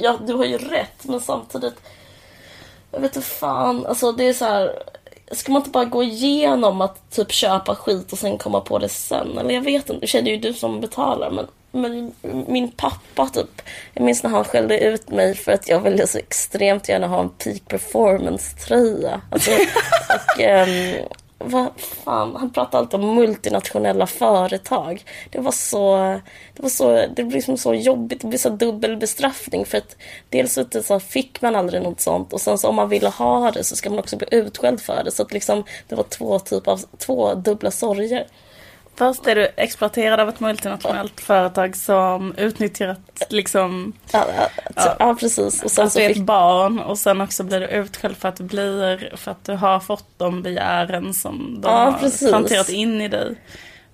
[0.02, 1.76] ja, du har ju rätt men samtidigt,
[2.92, 4.84] jag vet inte fan, alltså det är så här.
[5.32, 8.90] Ska man inte bara gå igenom att typ köpa skit och sen komma på det
[8.90, 9.38] sen?
[9.38, 12.12] Eller jag vet inte, det är ju du som betalar men, men
[12.48, 13.62] min pappa typ,
[13.94, 17.22] jag minns när han skällde ut mig för att jag ville så extremt gärna ha
[17.22, 19.22] en peak performance tröja.
[19.30, 19.52] Alltså,
[20.36, 20.96] och, ehm,
[21.44, 25.06] vad fan, han pratade alltid om multinationella företag.
[25.30, 25.98] Det var så,
[26.54, 29.96] det var så, det blev liksom så jobbigt, det blev så dubbel bestraffning för att
[30.30, 33.52] dels så, så fick man aldrig något sånt och sen så om man ville ha
[33.52, 35.12] det så ska man också bli utskälld för det.
[35.12, 38.28] Så att liksom det var två typer av, två dubbla sorger.
[39.02, 44.26] Först är du exploaterad av ett multinationellt företag som utnyttjar att liksom Ja,
[44.76, 45.16] ja, ja.
[45.20, 45.64] precis.
[45.64, 48.18] Och sen att så du är fick ett barn och sen också blir du utskälld
[48.18, 51.92] för att du blir, för att du har fått de begären som de Ja, har
[52.00, 52.30] precis.
[52.30, 53.36] planterat in i dig.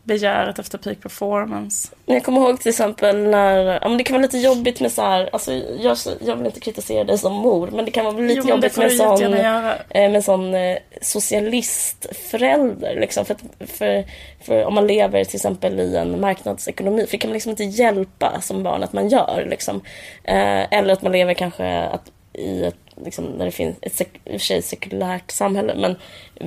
[0.08, 1.89] Begäret efter peak performance.
[2.06, 5.02] Jag kommer ihåg till exempel när, ja men det kan vara lite jobbigt med så
[5.02, 8.41] här, alltså jag, jag vill inte kritisera dig som mor, men det kan vara lite
[8.43, 9.76] Jo, jobbigt får med sån, göra.
[9.89, 12.96] eh, med sån eh, socialistförälder.
[13.00, 14.04] Liksom, för, för,
[14.41, 17.63] för om man lever till exempel i en marknadsekonomi, för det kan man liksom inte
[17.63, 19.46] hjälpa som barn att man gör.
[19.50, 19.82] Liksom.
[20.24, 24.06] Eh, eller att man lever kanske att, i ett, liksom, när det finns ett i
[24.26, 25.96] och för sig sekulärt samhälle, men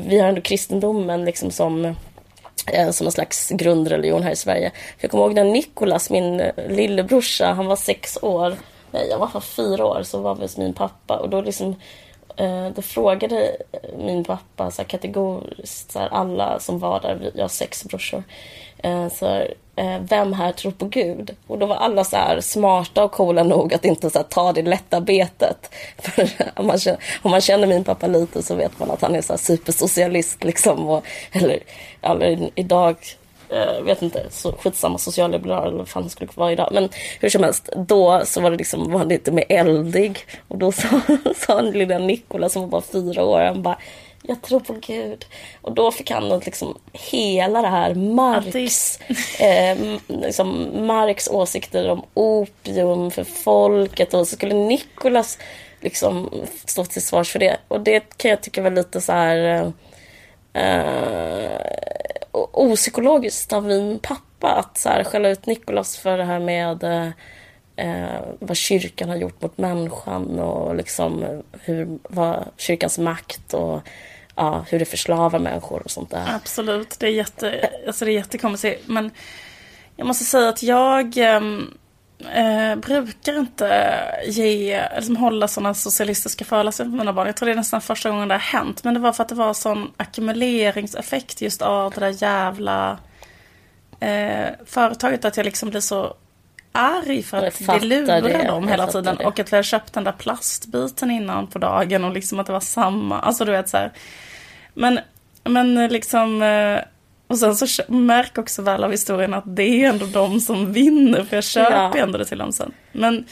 [0.08, 1.92] vi har ändå kristendomen liksom som eh,
[2.66, 4.70] Eh, som någon slags grundreligion här i Sverige.
[4.70, 8.56] För jag kommer ihåg när Nikolas, min eh, lillebrorsa, han var sex år,
[8.90, 11.16] nej jag var fyra år, så var vi hos min pappa.
[11.16, 11.76] Och då liksom
[12.36, 13.56] eh, då frågade
[13.98, 18.22] min pappa så här, kategoriskt så här, alla som var där, jag har sex brorsor,
[18.82, 21.36] Eh, så här, eh, vem här tror på Gud?
[21.46, 24.52] Och då var alla så här smarta och coola nog att inte så här, ta
[24.52, 25.70] det lätta betet.
[25.98, 29.14] För om man, känner, om man känner min pappa lite så vet man att han
[29.14, 30.88] är så här supersocialist liksom.
[30.88, 31.58] Och, eller,
[32.02, 32.96] eller idag
[33.52, 36.68] jag vet inte, så skitsamma socialliberal eller vad fan det skulle vara idag.
[36.72, 36.88] Men
[37.20, 40.18] hur som helst, då så var det liksom, var han lite mer eldig.
[40.48, 41.00] Och då sa,
[41.36, 43.78] sa han lilla Nikola som var bara fyra år, han bara
[44.22, 45.24] jag tror på Gud.
[45.62, 48.98] Och då fick han liksom hela det här Marx,
[49.40, 55.38] eh, liksom Marx åsikter om opium för folket och så skulle Nikolas
[55.80, 56.30] liksom
[56.64, 57.56] stå till svars för det.
[57.68, 59.72] Och det kan jag tycka var lite så här
[60.52, 61.60] eh,
[62.32, 66.84] opsykologiskt av min pappa att så här, skälla ut Nikolas för det här med
[67.80, 73.80] eh, vad kyrkan har gjort mot människan och liksom eh, hur, vad kyrkans makt och
[74.34, 76.34] ja, hur det förslavar människor och sånt där.
[76.34, 78.88] Absolut, det är, jätte, alltså det är jättekonstigt.
[78.88, 79.10] Men
[79.96, 81.74] jag måste säga att jag ehm,
[82.34, 87.26] eh, brukar inte ge, liksom hålla sådana socialistiska föreläsningar för mina barn.
[87.26, 88.84] Jag tror det är nästan första gången det har hänt.
[88.84, 92.98] Men det var för att det var sån ackumuleringseffekt just av det där jävla
[94.00, 95.24] eh, företaget.
[95.24, 96.16] Att jag liksom blir så
[96.72, 99.16] arg för att det lurar det, dem hela tiden.
[99.16, 99.26] det.
[99.26, 102.52] Och att vi hade köpt den där plastbiten innan på dagen och liksom att det
[102.52, 103.20] var samma.
[103.20, 103.92] Alltså du vet så här.
[104.74, 105.00] Men,
[105.44, 106.42] men liksom...
[106.42, 106.78] eh,
[107.26, 111.24] Och sen så märk också väl av historien att det är ändå de som vinner.
[111.24, 111.94] För jag köper Ja.
[111.96, 112.72] ändå det till dem sen.
[112.92, 113.24] Men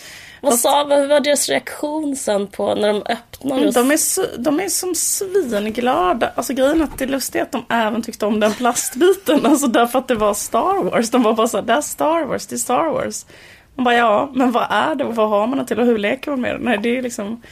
[0.42, 3.66] Vad sa, vad var deras reaktion sen på när de öppnade?
[3.68, 6.33] och- de är, så, de är som svinglada.
[6.35, 7.05] Alltså grejen är att det
[7.38, 9.40] är att de även tyckte om den plastbiten.
[9.46, 11.11] Alltså därför att det var Star Wars.
[11.11, 13.27] De var bara så här, det är Star Wars, det är Star Wars.
[13.74, 15.98] Man bara, ja, men vad är det och vad har man det till och hur
[15.98, 16.59] leker man med det?
[16.64, 17.42] Nej, det är liksom...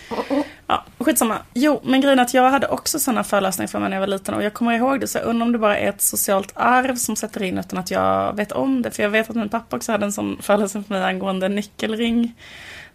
[0.66, 1.38] Ja, skitsamma.
[1.54, 4.06] Jo, men grejen är att jag hade också sådana föreläsningar för mig när jag var
[4.06, 6.52] liten och jag kommer ihåg det så jag undrar om det bara är ett socialt
[6.54, 8.90] arv som sätter in utan att jag vet om det.
[8.90, 12.34] För jag vet att min pappa också hade en sån föreläsning för mig angående nyckelring.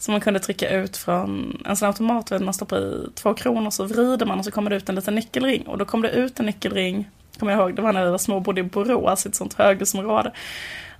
[0.01, 3.83] Som man kunde trycka ut från en sån automat, man stoppar i två kronor så
[3.83, 5.67] vrider man och så kommer det ut en liten nyckelring.
[5.67, 7.09] Och då kom det ut en nyckelring,
[7.39, 9.53] kommer jag ihåg, det var när vi var små och bodde i Borås, ett sånt
[9.53, 10.31] höghusområde.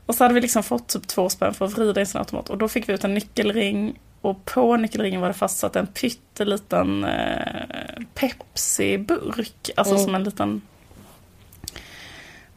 [0.06, 2.20] Och så hade vi liksom fått typ två spänn för att vrida i en sån
[2.20, 2.50] automat.
[2.50, 4.00] Och då fick vi ut en nyckelring.
[4.22, 9.70] Och på nyckelringen var det fastsatt en pytteliten eh, Pepsi-burk.
[9.76, 10.06] Alltså Mm.
[10.06, 10.62] som en liten...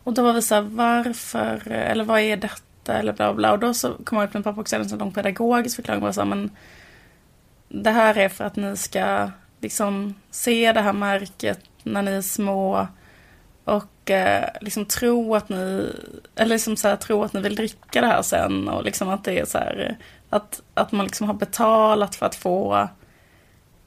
[0.04, 3.52] Och då var vi så här, varför, eller vad är detta, eller bla bla.
[3.52, 6.12] Och då så kom jag ut med pappa också, en lång pedagogisk förklaring.
[6.12, 6.50] Så här, men
[7.68, 12.22] det här är för att ni ska liksom se det här märket när ni är
[12.22, 12.86] små.
[13.64, 15.92] Och och eh, liksom tro att ni,
[16.36, 19.24] eller liksom så här, tro att ni vill dricka det här sen och liksom att
[19.24, 19.96] det är så här,
[20.30, 22.88] att, att man liksom har betalat för att få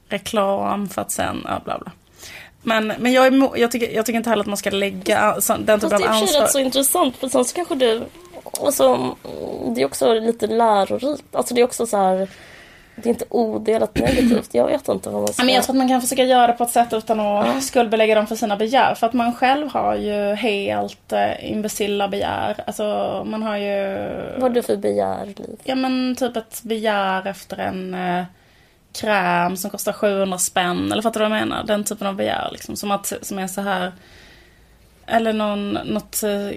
[0.08, 1.92] reklam för att sen, ja bla bla.
[2.62, 5.56] Men, men jag, är, jag, tycker, jag tycker inte heller att man ska lägga så,
[5.56, 6.20] den typen av ansvar.
[6.20, 8.02] Fast det är rätt så intressant för sen så kanske du,
[8.64, 9.16] alltså,
[9.74, 11.34] det är också lite lärorikt.
[11.36, 12.28] Alltså det är också så här
[13.02, 14.54] det är inte odelat negativt.
[14.54, 15.44] Jag vet inte vad man ska...
[15.44, 17.60] Men jag tror att man kan försöka göra det på ett sätt utan att ja.
[17.60, 18.94] skuldbelägga dem för sina begär.
[18.94, 22.64] För att man själv har ju helt eh, imbecilla begär.
[22.66, 22.84] Alltså
[23.26, 23.94] man har ju...
[24.32, 25.60] Vad har du för begär, Liv?
[25.64, 28.24] Ja men typ ett begär efter en eh,
[29.00, 30.92] kräm som kostar 700 spänn.
[30.92, 31.64] Eller fattar du vad jag menar?
[31.64, 32.76] Den typen av begär liksom.
[32.76, 33.92] Som, att, som är så här...
[35.08, 36.50] Eller någon, något eh,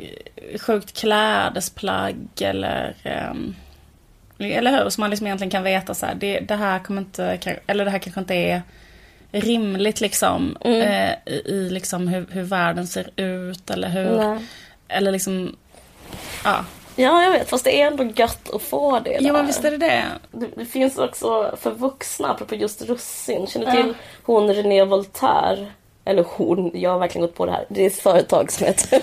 [0.60, 2.96] sjukt klädesplagg eller...
[3.04, 3.34] Eh,
[4.58, 4.90] eller hur?
[4.90, 7.92] Så man liksom egentligen kan veta så här, det, det här kommer inte, eller det
[7.92, 8.62] här kanske inte är
[9.32, 10.58] rimligt liksom.
[10.62, 10.82] Mm.
[10.82, 14.46] Eh, i, I liksom hur, hur världen ser ut eller hur, Nej.
[14.88, 15.56] eller liksom,
[16.44, 16.66] ja.
[16.96, 17.50] Ja, jag vet.
[17.50, 19.22] Fast det är ändå gött att få det där.
[19.22, 20.04] Ja, men visst är det det.
[20.32, 23.48] Det, det finns också för vuxna, apropå just russin.
[23.48, 25.68] Känner du till hon René Voltaire?
[26.06, 27.66] Eller hon, jag har verkligen gått på det här.
[27.70, 29.02] Det är ett företag som heter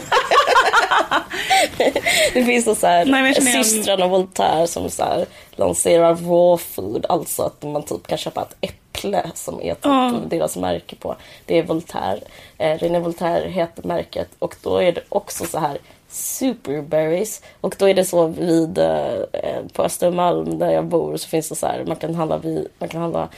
[2.35, 7.07] det finns så här systrarna Voltaire som så här, lanserar raw food.
[7.09, 10.21] Alltså att man typ kan köpa ett äpple som är typ oh.
[10.27, 11.17] deras märke på.
[11.45, 12.21] Det är Voltaire.
[12.59, 17.43] Eh, René Voltaire heter märket och då är det också så här superberries.
[17.61, 21.55] Och då är det så vid eh, på Östermalm där jag bor så finns det
[21.55, 23.29] så här man kan handla, vid, man kan handla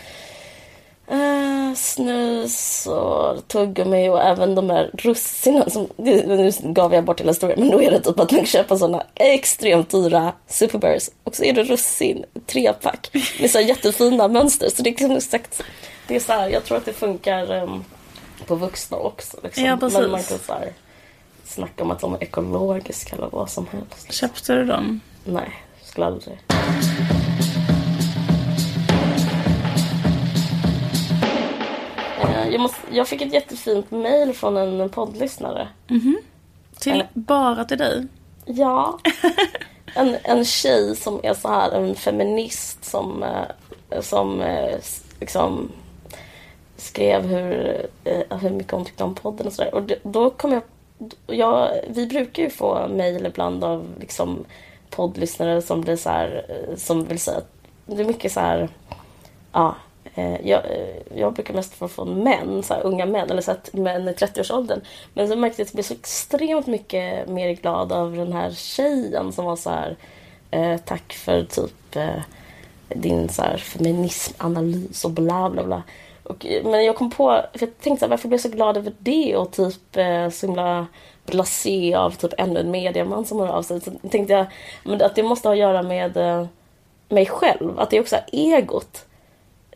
[1.13, 7.31] Uh, snus och tuggummi och även de här russinen som, nu gav jag bort hela
[7.31, 11.37] historien, men då är det typ att man kan köpa sådana extremt dyra superbears och
[11.37, 14.69] så är det russin, trepack med så jättefina mönster.
[14.69, 15.63] Så det är liksom exakt,
[16.07, 17.85] det är så här, jag tror att det funkar um,
[18.47, 19.37] på vuxna också.
[19.43, 19.65] Liksom.
[19.65, 19.99] Ja, precis.
[19.99, 20.73] Men man kan så här,
[21.45, 24.13] snacka om att de är ekologiska eller vad som helst.
[24.13, 25.01] Köpte du dem?
[25.25, 26.39] Nej, skulle aldrig.
[32.53, 35.69] Jag, måste, jag fick ett jättefint mail från en poddlyssnare.
[35.89, 36.17] Mm -hmm.
[36.79, 38.07] Till, äh, bara till dig?
[38.45, 38.99] Ja.
[39.95, 44.79] En, en tjej som är så här, en feminist som, eh, som eh,
[45.21, 45.73] liksom
[46.77, 47.87] skrev hur,
[48.41, 49.75] hur mycket hon tyckte om podden och sådär.
[49.75, 50.63] Och då kom jag,
[51.27, 51.71] jag...
[51.89, 54.45] Vi brukar ju få mail ibland av liksom
[54.91, 57.53] poddlyssnare som blir så här, som vill säga att
[57.87, 58.69] det är mycket så här,
[59.53, 59.90] ja, Eh,
[60.21, 63.51] Eh, jag, eh, jag brukar mest få från män, så här, unga män, eller så
[63.51, 64.81] att män i 30-årsåldern.
[65.15, 68.51] Men så märkte jag att jag blev så extremt mycket mer glad av den här
[68.51, 69.97] tjejen som var så här,
[70.51, 72.23] eh, tack för typ eh,
[72.89, 75.83] din så här, feminismanalys och bla bla bla.
[76.23, 78.57] Och, eh, men jag kom på, för jag tänkte så här, varför blev jag så
[78.57, 80.87] glad över det och typ eh, så himla
[81.27, 83.81] blasé av typ ännu en mediaman som hör av sig.
[83.81, 84.47] Så tänkte jag
[84.85, 86.47] men att det måste ha att göra med eh,
[87.09, 89.07] mig själv, att det är också egot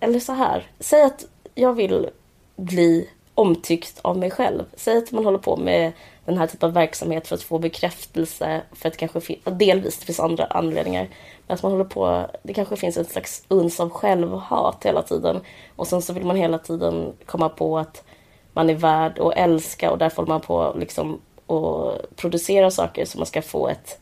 [0.04, 0.66] eller så här.
[0.80, 2.10] Säg att jag vill
[2.56, 4.64] bli omtyckt av mig själv.
[4.76, 5.92] Säg att man håller på med
[6.24, 10.20] den här typen av verksamhet för att få bekräftelse, för att kanske delvis, det finns
[10.20, 11.08] andra anledningar.
[11.46, 15.40] Men att man håller på, det kanske finns ett slags uns av självhat hela tiden.
[15.76, 18.04] Och sen så vill man hela tiden komma på att
[18.52, 23.18] man är värd att älska och därför håller man på liksom och producera saker så
[23.18, 23.98] man ska få ett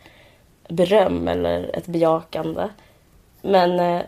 [0.68, 2.68] beröm eller ett bejakande.
[3.42, 4.02] Men eh,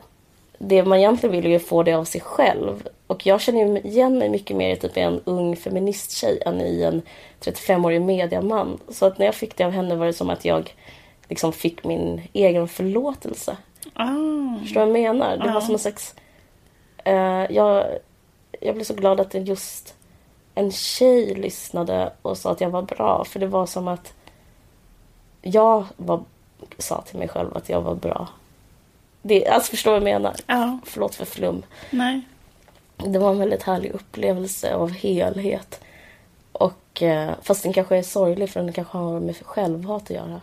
[0.68, 2.88] det man egentligen vill är att få det av sig själv.
[3.07, 7.03] Och jag känner igen mig mycket mer i typ en ung feministtjej än i en
[7.40, 8.79] 35-årig mediaman.
[8.88, 10.74] Så att när jag fick det av henne var det som att jag
[11.29, 13.57] liksom fick min egen förlåtelse.
[13.98, 14.61] Oh.
[14.61, 15.37] Förstår du vad jag menar?
[15.37, 16.14] Det var som en slags...
[17.09, 17.87] Uh, jag,
[18.61, 19.94] jag blev så glad att just
[20.55, 23.24] en tjej lyssnade och sa att jag var bra.
[23.24, 24.12] För det var som att
[25.42, 26.24] jag var,
[26.79, 28.29] sa till mig själv att jag var bra.
[29.27, 30.35] Det, alltså förstår vad jag menar?
[30.47, 30.79] Ja.
[30.85, 31.63] Förlåt för flum.
[31.91, 32.21] Nej.
[32.97, 35.81] Det var en väldigt härlig upplevelse av helhet.
[36.53, 40.41] Och, eh, fast den kanske är sorglig för den kanske har med självhat att göra.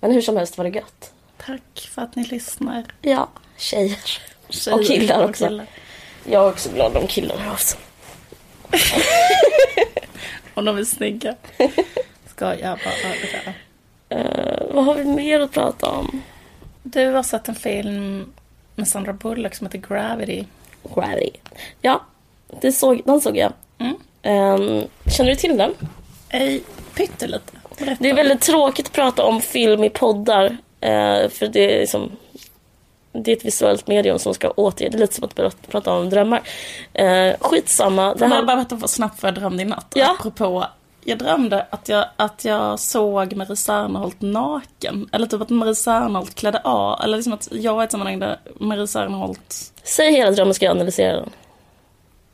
[0.00, 1.12] Men hur som helst var det gött.
[1.46, 2.84] Tack för att ni lyssnar.
[3.02, 3.98] Ja, tjejer.
[4.48, 5.44] tjejer och killar också.
[5.44, 5.66] Och killar.
[6.24, 7.80] Jag är också glad om killar hör av sig.
[10.54, 11.34] om de är snygga.
[12.26, 13.52] Ska jag bara överdriva.
[14.14, 16.22] Uh, vad har vi mer att prata om?
[16.82, 18.32] Du har sett en film
[18.74, 20.44] med Sandra Bullock som heter Gravity.
[20.94, 21.30] Gravity.
[21.80, 22.00] Ja,
[22.60, 23.52] det såg, den såg jag.
[23.78, 23.94] Mm.
[24.22, 24.84] Um,
[25.16, 25.74] känner du till den?
[26.28, 26.62] Ej,
[26.94, 27.52] pyttelite.
[27.98, 30.46] Det är väldigt tråkigt att prata om film i poddar.
[30.46, 32.10] Uh, för det är liksom
[33.12, 34.90] det är ett visuellt medium som ska återge.
[34.90, 36.42] Det är lite som att prata om drömmar.
[37.00, 38.14] Uh, skitsamma.
[38.14, 38.36] Det här...
[38.36, 39.92] Jag bara berätta snabbt vad jag drömde i natt.
[39.94, 40.16] Ja.
[40.18, 40.66] Apropå
[41.04, 45.08] jag drömde att jag, att jag såg Marie Serneholt naken.
[45.12, 47.00] Eller typ att Marie Serneholt klädde av.
[47.02, 49.72] Eller liksom att jag var i ett sammanhang där Marie Serneholt...
[49.82, 51.30] Säg hela drömmen ska jag analysera den.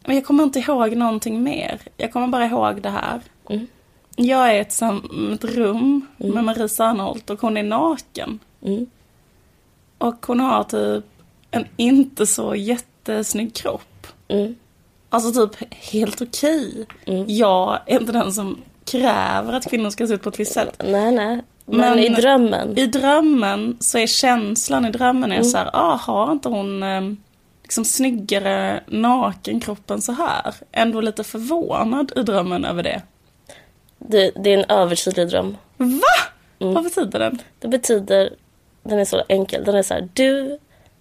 [0.05, 1.81] Men jag kommer inte ihåg någonting mer.
[1.97, 3.21] Jag kommer bara ihåg det här.
[3.51, 3.67] Mm.
[4.17, 4.83] Jag är i ett,
[5.35, 8.39] ett rum med Marie Serneholt och hon är naken.
[8.63, 8.87] Mm.
[9.99, 11.05] Och hon har typ
[11.51, 14.07] en inte så jättesnygg kropp.
[14.29, 14.55] Mm.
[15.09, 16.87] Alltså typ helt okej.
[17.27, 20.83] Jag är inte den som kräver att kvinnor ska se ut på ett visst sätt.
[20.85, 21.43] Nej, nej.
[21.65, 22.79] Men, Men- i drömmen.
[22.79, 27.01] I drömmen så är känslan i drömmen är så här, ah, har inte hon eh,
[27.63, 30.55] liksom snyggare nakenkroppen så här?
[30.73, 33.03] Ändå lite förvånad i drömmen över det.
[33.99, 35.57] Det, det är en övertydlig dröm.
[35.77, 36.01] Va?
[36.59, 37.39] Vad betyder den?
[37.59, 38.31] Det betyder,
[38.83, 40.59] den är så enkel, den är så här, du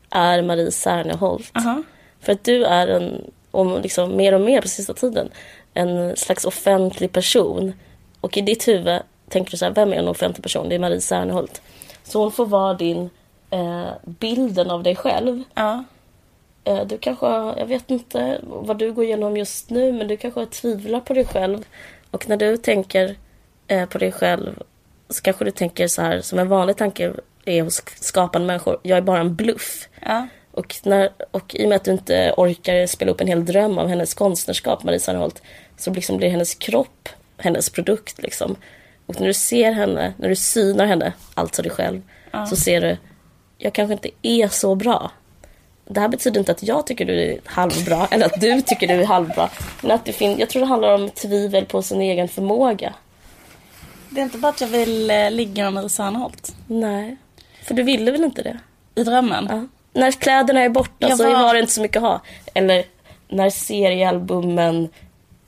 [0.09, 1.51] är Marie Serneholt.
[1.57, 1.83] Aha.
[2.21, 3.21] För att du är en,
[3.55, 5.29] och liksom mer och mer på sista tiden,
[5.73, 7.73] en slags offentlig person.
[8.21, 10.69] Och i ditt huvud tänker du så här, vem är en offentlig person?
[10.69, 11.61] Det är Marie Serneholt.
[12.03, 13.09] Så hon får vara din
[13.49, 15.43] eh, bilden av dig själv.
[15.53, 15.83] Ja.
[16.63, 17.25] Eh, Du kanske,
[17.57, 21.25] jag vet inte vad du går igenom just nu, men du kanske tvivlar på dig
[21.25, 21.65] själv.
[22.11, 23.15] Och när du tänker
[23.67, 24.63] eh, på dig själv
[25.09, 27.13] så kanske du tänker så här, som en vanlig tanke
[27.45, 29.89] är hos skapande människor, jag är bara en bluff.
[30.01, 30.27] Ja.
[30.55, 33.77] Och, när, och i och med att du inte orkar spela upp en hel dröm
[33.77, 35.41] av hennes konstnärskap, Marie Serneholt,
[35.77, 38.21] så liksom blir hennes kropp hennes produkt.
[38.21, 38.55] Liksom.
[39.05, 42.01] Och när du ser henne, när du synar henne, alltså dig själv,
[42.49, 42.97] så ser du,
[43.57, 45.11] jag kanske inte är så bra.
[45.87, 48.93] Det här betyder inte att jag tycker du är halvbra, eller att du tycker du
[48.93, 49.49] är halvbra.
[49.81, 52.93] Men att det fin- jag tror det handlar om tvivel på sin egen förmåga.
[54.09, 56.55] Det är inte bara att jag vill eh, ligga med Marie Serneholt.
[56.67, 57.17] Nej,
[57.63, 58.57] för du ville väl inte det?
[58.95, 59.47] I drömmen?
[59.49, 59.67] Ja.
[59.95, 62.21] När kläderna är borta Jag så var- har du inte så mycket att ha.
[62.53, 62.83] Eller
[63.27, 64.89] när seriealbumen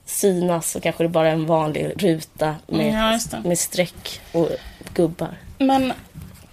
[0.06, 3.48] synas så kanske det bara är en vanlig ruta med, Ja, det.
[3.48, 4.48] med streck och
[4.94, 5.34] gubbar.
[5.58, 5.92] Men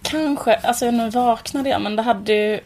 [0.02, 2.60] kanske, alltså nu vaknade jag men det hade ju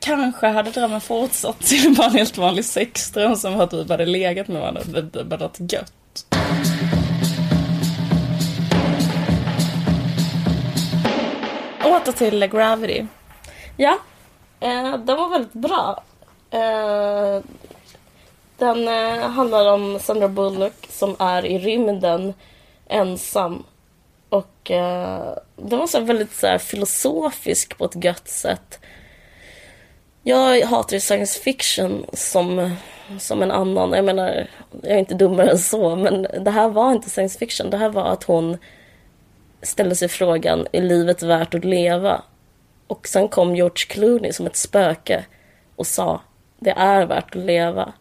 [0.00, 4.48] Kanske hade drömmen fortsatt till bara en helt vanlig sexdröm som att vi hade legat
[4.48, 4.82] med varandra.
[4.86, 5.92] Det det hade varit gött.
[11.84, 13.04] Åter till Gravity.
[13.76, 13.98] Ja,
[14.64, 16.02] eh, den var väldigt bra.
[16.50, 17.40] Eh,
[18.58, 22.34] den eh, handlar om Sandra Bullock som är i rymden
[22.86, 23.64] ensam.
[24.28, 28.78] Och eh, den var så här väldigt så här, filosofisk på ett gött sätt.
[30.22, 32.76] Jag hatar ju science fiction som,
[33.18, 33.92] som en annan.
[33.92, 34.48] Jag menar,
[34.82, 37.70] jag är inte dummare än så, men det här var inte science fiction.
[37.70, 38.58] Det här var att hon
[39.62, 42.22] ställde sig frågan, är livet värt att leva?
[42.86, 45.24] Och sen kom George Clooney som ett spöke
[45.76, 46.20] och sa,
[46.58, 47.92] det är värt att leva.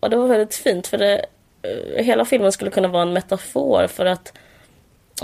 [0.00, 1.26] Och det var väldigt fint, för det,
[1.62, 4.32] eh, hela filmen skulle kunna vara en metafor för att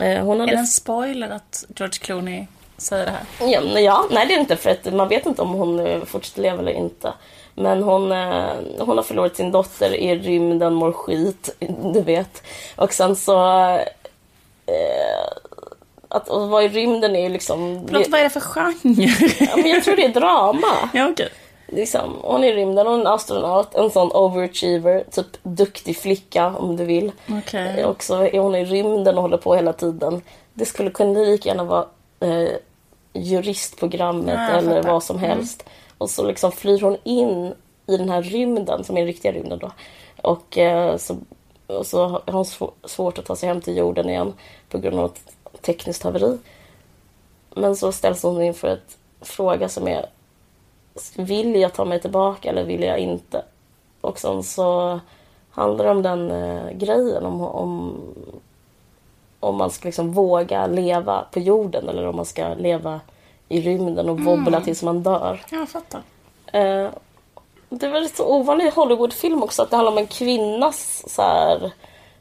[0.01, 2.47] eh, hon Är hade det en spoiler att George Clooney
[2.77, 3.51] säger det här?
[3.53, 6.43] Ja, ja, nej det är inte för att man vet inte om hon eh, fortsätter
[6.43, 7.13] leva eller inte.
[7.55, 11.57] Men hon, eh, hon har förlorat sin dotter i rymden, mår skit,
[11.95, 12.43] du vet.
[12.77, 13.67] Och sen så...
[14.67, 15.52] Eh,
[16.13, 17.85] att att vara i rymden är ju liksom...
[17.87, 18.75] Förlåt, vad är det för genre?
[19.41, 20.67] ja, men jag tror det är drama.
[20.95, 21.29] ja, okej.
[21.67, 26.55] Liksom, hon är i rymden, hon är en astronaut, en sån overachiever, typ duktig flicka
[26.59, 27.13] om du vill.
[27.31, 27.85] Okej.
[27.85, 30.23] Och så är hon i rymden och håller på hela tiden.
[30.55, 31.87] Det skulle kunna lika gärna vara
[32.21, 32.49] eh,
[33.13, 34.93] juristprogrammet Ja, eller fattar.
[34.93, 35.65] vad som helst.
[35.99, 37.55] Och så liksom flyr hon in
[37.87, 39.71] i den här rymden, som är den riktiga rymden då.
[40.23, 41.17] Och, eh, så,
[41.67, 44.33] och så har hon sv- svårt att ta sig hem till jorden igen
[44.69, 45.13] på grund av
[45.63, 46.39] ett tekniskt haveri.
[47.55, 50.07] Men så ställs hon inför ett fråga som är
[51.17, 53.45] Vill jag ta mig tillbaka eller vill jag inte?
[54.01, 55.01] Och sen så
[55.51, 58.01] handlar det om den eh, grejen om, om,
[59.41, 63.01] om man ska liksom våga leva på jorden eller om man ska leva
[63.49, 65.45] i rymden och wobbla tills man dör.
[65.51, 66.03] Jag fattar.
[66.47, 66.91] Eh,
[67.69, 71.73] det är väl så ovanlig Hollywoodfilm också att det handlar om en kvinnas så här,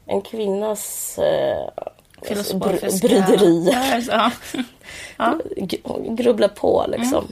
[0.06, 1.68] en kvinnas eh,
[2.28, 2.86] Filosofiska...
[2.86, 3.70] br- bryderi.
[3.72, 4.30] Ja, ja.
[5.16, 5.38] ja.
[6.08, 7.24] Grubbla på liksom.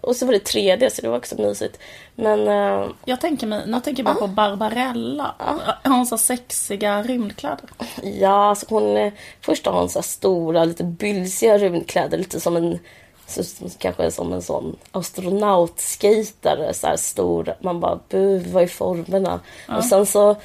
[0.00, 1.78] Och så var det 3D så det var också mysigt.
[2.14, 5.34] Men eh, Jag tänker mig, nu tänker jag bara på Barbarella.
[5.82, 7.64] Har hon så sexiga rymdkläder?
[8.02, 12.18] ja, alltså hon, eh, först har hon så stora, lite bylsiga rymdkläder.
[12.18, 12.78] Lite som en,
[13.26, 13.42] så,
[13.78, 16.74] kanske som en sån astronautskejtare.
[16.74, 17.54] Så här stor.
[17.60, 19.40] Man bara, bu, vad är formerna?
[19.76, 20.36] Och sen så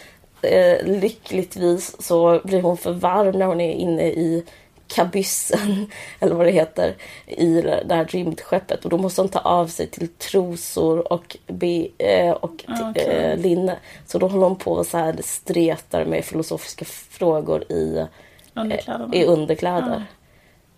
[0.42, 4.44] eh, lyckligtvis så blir hon för varm när hon är inne i
[4.88, 8.84] kabyssen, eller vad det heter, i det här rymdskeppet.
[8.84, 13.38] Och då måste hon ta av sig till trosor och, be, eh, och Ah, eh,
[13.38, 13.76] linne.
[14.06, 18.06] Så då håller hon på och så här stretar med filosofiska frågor i,
[18.54, 19.16] Underkläderna.
[19.16, 20.04] i underkläder.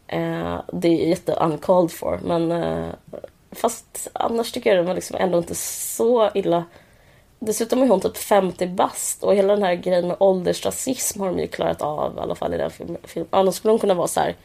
[0.07, 2.89] Eh, det är jätte uncalled for, men eh,
[3.51, 6.63] fast annars tycker jag den var liksom ändå inte så illa.
[7.39, 11.39] Dessutom är hon typ 50 bast och hela den här grejen med åldersrasism har de
[11.39, 12.97] ju klarat av i alla fall i den filmen.
[13.03, 13.25] Film.
[13.29, 14.35] Annars skulle hon kunna vara så här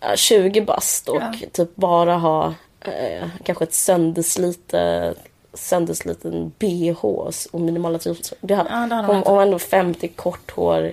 [0.00, 1.32] eh, 20 bast och Ja.
[1.52, 5.18] typ bara ha eh, kanske ett sönderslitet
[5.54, 8.38] söndersliten bh och minimala trosor.
[8.40, 10.92] Det har, Ja, det hade hon var ändå 50, kort hår,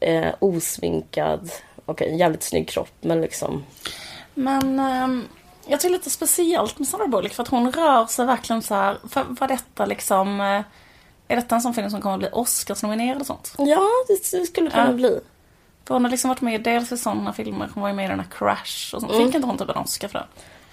[0.00, 1.50] eh, osminkad.
[1.86, 3.64] Okej, en jävligt snygg kropp men liksom...
[4.34, 5.28] Men ehm,
[5.66, 8.96] jag tycker lite speciellt med Sandra Bullock för att hon rör sig verkligen så här.
[9.08, 10.40] För, var detta liksom...
[10.40, 10.62] eh,
[11.28, 13.54] Är detta en sån film som kommer att bli Oscarsnominerad och sånt?
[13.58, 14.92] Ja, det, det skulle kunna Ja.
[14.92, 15.20] bli.
[15.86, 18.08] För hon har liksom varit med dels i sådana filmer, hon var ju med i
[18.08, 19.12] den här Crash och sånt.
[19.12, 20.26] Fick inte hon typ en Oscar för det?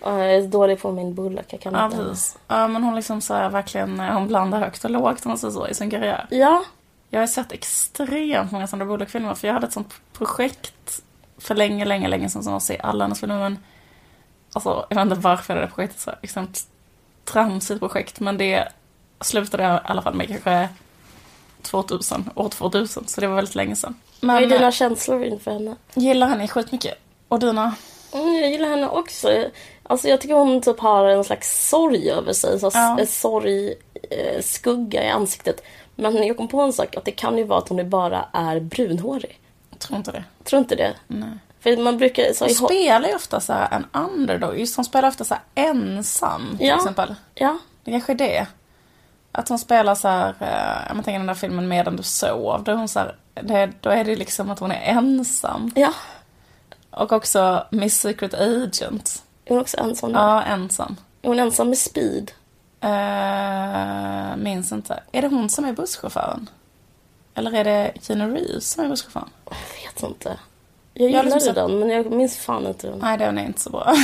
[0.03, 2.15] Ja, jag är dålig på min Bullock, jag kan Ja, inte.
[2.47, 5.37] Ja, men hon liksom så här verkligen, eh, hon blandar högt och lågt om man
[5.37, 6.27] säger så i sin karriär.
[6.29, 6.63] Ja,
[7.09, 11.01] Jag har sett extremt många Sandra Bullock-filmer för jag hade ett sånt projekt
[11.37, 13.39] för länge, länge, länge sedan som var att se alla hennes filmer.
[13.39, 13.57] Men
[14.53, 16.67] alltså, jag vet inte varför det där projektet så extremt
[17.25, 18.19] tramsigt projekt.
[18.19, 18.67] Men det
[19.21, 20.69] slutade i alla fall med kanske
[21.61, 23.07] 2000, år 2000.
[23.07, 23.95] Så det var väldigt länge sedan.
[24.19, 25.75] vad är Men dina känslor inför henne?
[25.93, 26.97] jag gillar henne skitmycket.
[27.27, 27.75] Och dina?
[28.13, 29.45] Mm, jag gillar henne också.
[29.83, 32.59] Alltså jag tycker hon typ har en slags sorg över sig.
[32.59, 32.99] Så Ja.
[32.99, 33.73] En sorg,
[34.09, 35.63] eh, skugga i ansiktet.
[35.95, 38.59] Men jag kom på en sak, att det kan ju vara att hon bara är
[38.59, 39.39] brunhårig.
[39.69, 40.23] Jag tror inte det.
[40.43, 40.93] Tror inte det?
[41.07, 41.29] Nej.
[41.63, 42.33] För man brukar...
[42.33, 44.59] Så Hon spelar ju ofta så en underdog.
[44.59, 46.75] Just hon spelar ofta så ensam till Ja.
[46.75, 47.15] exempel.
[47.35, 48.47] ja, Det kanske är det.
[49.31, 52.63] Att hon spelar så här, eh, jag tänker den där filmen Medan du sov.
[52.63, 55.71] Då är, hon så här, det, då är det liksom att hon är ensam.
[55.75, 55.93] ja.
[56.91, 59.23] Och också Miss Secret Agent.
[59.45, 60.11] Är hon också ensam?
[60.11, 60.19] Ja.
[60.35, 60.95] Ja, ensam.
[61.21, 62.31] Är hon ensam med speed?
[62.83, 65.03] Uh, minns inte.
[65.11, 66.49] Är det hon som är busschauffören?
[67.35, 69.29] Eller är det Keanu Reeves som är busschauffören?
[69.45, 70.37] Jag vet inte.
[70.93, 72.99] Jag Jag gillade liksom sett- den, men jag minns fan inte den.
[72.99, 73.93] Nej, den är inte så bra.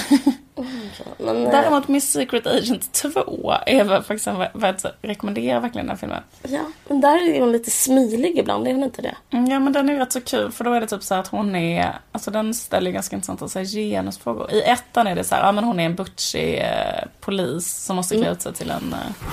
[1.17, 5.97] Men, eh, Däremot Miss Secret Agent 2 är faktiskt en värd att rekommendera verkligen den
[5.97, 6.23] filmen.
[6.43, 9.15] ja, men där är hon lite smilig ibland, är hon inte det?
[9.29, 11.27] Mm, Ja men den är rätt så kul för då är det typ så att
[11.27, 14.51] hon är, alltså den ställer ganska intressanta så här, genusfrågor.
[14.51, 17.95] I ettan är det så här, ja men hon är en butchig eh, polis som
[17.95, 19.25] måste klä ut sig till en eh,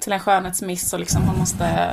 [0.00, 1.90] till en skönhetsmiss och liksom hon måste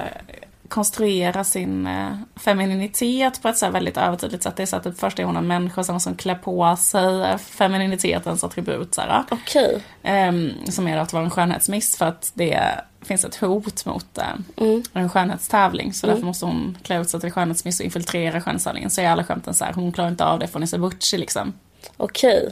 [0.67, 4.55] konstruera sin eh, femininitet på ett så väldigt övertydligt sätt.
[4.55, 6.75] Det är så att typ först är hon en människa sen måste hon klä på
[6.75, 9.23] sig eh, femininitetens attribut så här.
[9.31, 9.83] Okej.
[10.03, 12.59] Ehm, som är att vara en skönhetsmiss för att det
[13.01, 14.23] finns ett hot mot eh,
[14.57, 14.83] Mm.
[14.93, 15.93] en skönhetstävling.
[15.93, 18.89] Så därför måste hon klä ut sig till skönhetsmiss och infiltrera skönhetstävlingen.
[18.89, 20.77] Så är alla skämten så här, hon klarar inte av det för hon är så
[20.77, 21.53] butchig liksom.
[21.97, 22.49] Okej.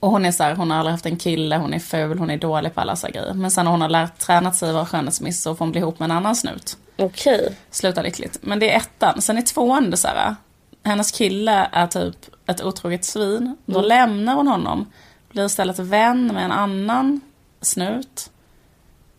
[0.00, 2.30] Och hon är så här, hon har aldrig haft en kille, hon är ful, hon
[2.30, 3.34] är dålig på alla så grejer.
[3.34, 5.98] Men sen när hon har lärt, tränat sig vara skönhetsmiss så får hon bli ihop
[5.98, 6.76] med en annan snut.
[6.96, 7.56] Okej.
[7.70, 8.38] Slutar lyckligt.
[8.42, 9.22] Men det är ettan.
[9.22, 10.34] Sen är tvåan det så här,
[10.82, 12.16] hennes kille är typ
[12.46, 13.56] ett otroget svin.
[13.66, 14.92] Då lämnar hon honom,
[15.30, 17.20] blir istället vän med en annan
[17.60, 18.30] snut.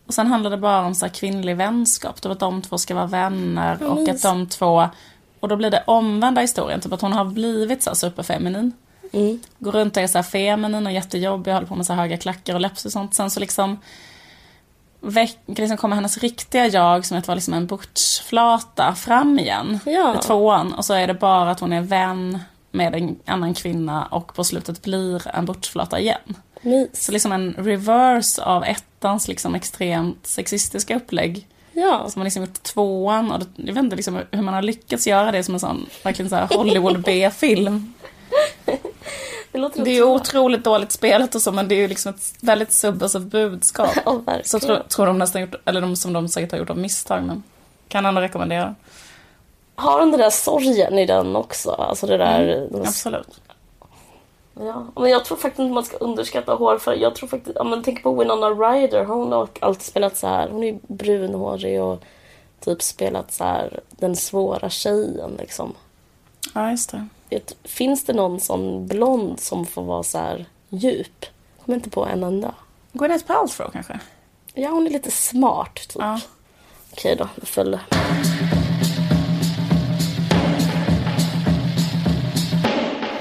[0.06, 2.94] Och sen handlar det bara om så här kvinnlig vänskap, typ att de två ska
[2.94, 4.88] vara vänner och att de två...
[5.40, 8.72] Och då blir det omvända historien, typ att hon har blivit så här superfeminin.
[9.12, 9.40] Mm.
[9.58, 12.60] Går runt och är så feminin och jättejobbig, håller på med så höga klackar och
[12.60, 13.14] läppar och sånt.
[13.14, 13.78] Sen så liksom,
[15.46, 19.78] liksom kommer hennes riktiga jag, som att vara liksom en butchflata, fram igen.
[19.86, 20.14] Ja.
[20.18, 20.72] I tvåan.
[20.72, 22.38] Och så är det bara att hon är vän
[22.70, 26.36] med en annan kvinna och på slutet blir en butchflata igen.
[26.62, 27.04] Mys.
[27.04, 31.46] Så liksom en reverse av ettans liksom extremt sexistiska upplägg.
[31.72, 32.08] Ja.
[32.08, 33.32] Som man liksom gjort tvåan.
[33.32, 36.30] Och jag vet inte liksom hur man har lyckats göra det som en sån verkligen
[36.30, 37.92] så Hollywood B-film.
[39.56, 42.10] Det låter Det är ju otroligt dåligt spelat och så men det är ju liksom
[42.14, 43.96] ett väldigt subversivt budskap.
[44.06, 44.44] Verkligen.
[44.44, 47.22] Så tror, tror de nästan gjort, eller de som de säkert har gjort av misstag
[47.22, 47.42] men
[47.88, 48.74] kan ändå rekommendera.
[49.74, 51.70] Har hon den där sorgen i den också?
[51.70, 52.48] Alltså det där...
[52.48, 53.40] Mm, den- Absolut.
[54.54, 54.86] ja.
[54.96, 57.00] Men jag tror faktiskt inte man ska underskatta hårfärg.
[57.00, 57.56] Jag tror faktiskt...
[57.56, 59.04] Ja, men tänk på Winona Ryder.
[59.04, 60.48] Hon har alltid spelat så här.
[60.48, 62.02] Hon är ju brunhårig och
[62.60, 65.74] typ spelat så här den svåra tjejen liksom.
[66.56, 67.06] Ja just det.
[67.30, 71.26] Vet, finns det någon sån blond som får vara så här djup?
[71.56, 72.54] Jag kommer inte på en enda.
[72.92, 74.00] Gwyneth Paltrow kanske?
[74.54, 75.96] Ja, hon är lite smart typ.
[75.98, 76.20] Ja.
[76.92, 77.80] Okej då, det följde.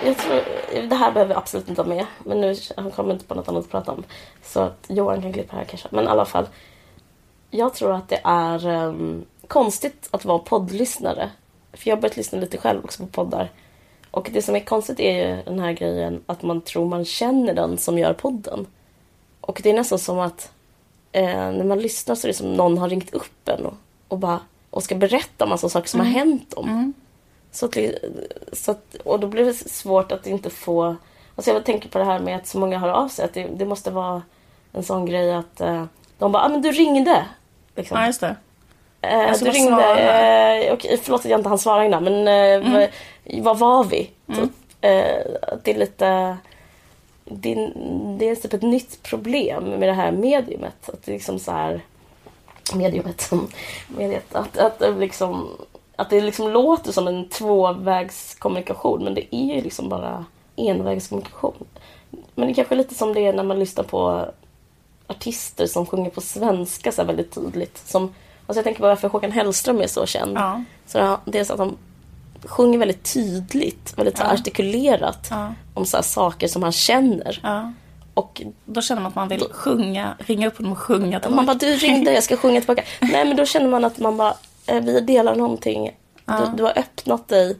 [0.05, 0.41] Jag tror,
[0.89, 2.05] det här behöver jag absolut inte ha med.
[2.23, 4.03] Men nu han kommer inte på något annat att prata om.
[4.43, 5.87] Så att Johan kan klippa här kanske.
[5.91, 6.47] Men i alla fall.
[7.51, 11.29] Jag tror att det är ehm, konstigt att vara poddlyssnare.
[11.75, 13.51] För jag har börjat lyssna lite själv också på poddar.
[14.11, 17.53] Och det som är konstigt är ju den här grejen att man tror man känner
[17.53, 18.67] den som gör podden.
[19.41, 20.51] Och det är nästan som att
[21.11, 23.73] eh, när man lyssnar så är det som någon har ringt upp en och,
[24.07, 26.93] och, bara, och ska berätta massa saker som har hänt dem.
[27.51, 27.77] Så att,
[28.53, 30.95] så att, och då blir det svårt att inte få...
[31.35, 33.25] Alltså jag tänker på det här med att så många hör av sig.
[33.25, 34.21] Att det, det måste vara
[34.71, 35.85] en sån grej att eh,
[36.17, 37.25] de bara, ah, men du ringde.
[37.75, 37.97] Liksom.
[37.97, 38.35] Ja, just det.
[39.11, 39.83] Eh, Jag ska du ringde,
[40.65, 42.89] eh, okej, förlåt att jag inte hann svara innan men eh, Mm.
[43.23, 44.09] v- var var vi?
[44.35, 44.51] Typ,
[44.81, 45.25] eh,
[45.63, 46.37] det är lite
[47.23, 47.71] det är,
[48.17, 50.89] det är typ ett nytt problem med det här mediumet.
[50.89, 51.81] Att det är liksom så här
[52.73, 53.31] mediumet,
[53.97, 55.49] mediet, att, att, det liksom,
[55.95, 60.25] att det liksom låter som en tvåvägskommunikation men det är ju liksom bara
[60.55, 61.65] envägskommunikation.
[62.35, 64.25] Men det är kanske är lite som det är när man lyssnar på
[65.07, 67.77] artister som sjunger på svenska så väldigt tydligt.
[67.87, 68.13] Som,
[68.47, 70.37] alltså jag tänker på varför Håkan Hellström är så känd.
[70.37, 70.63] Ja.
[70.85, 71.77] Så det- det är så att han
[72.45, 74.25] sjunger väldigt tydligt, väldigt Ja.
[74.33, 75.53] artikulerat Ja.
[75.73, 77.39] om så här saker som han känner.
[77.43, 77.73] Ja.
[78.13, 81.45] Och Då känner man att man vill sjunga, ringa upp honom och sjunga till man
[81.45, 82.83] bara, du ringde, jag ska sjunga tillbaka.
[83.01, 84.33] Nej men då känner man att man bara,
[84.67, 85.91] eh, vi delar någonting.
[86.25, 87.57] Du, du har öppnat dig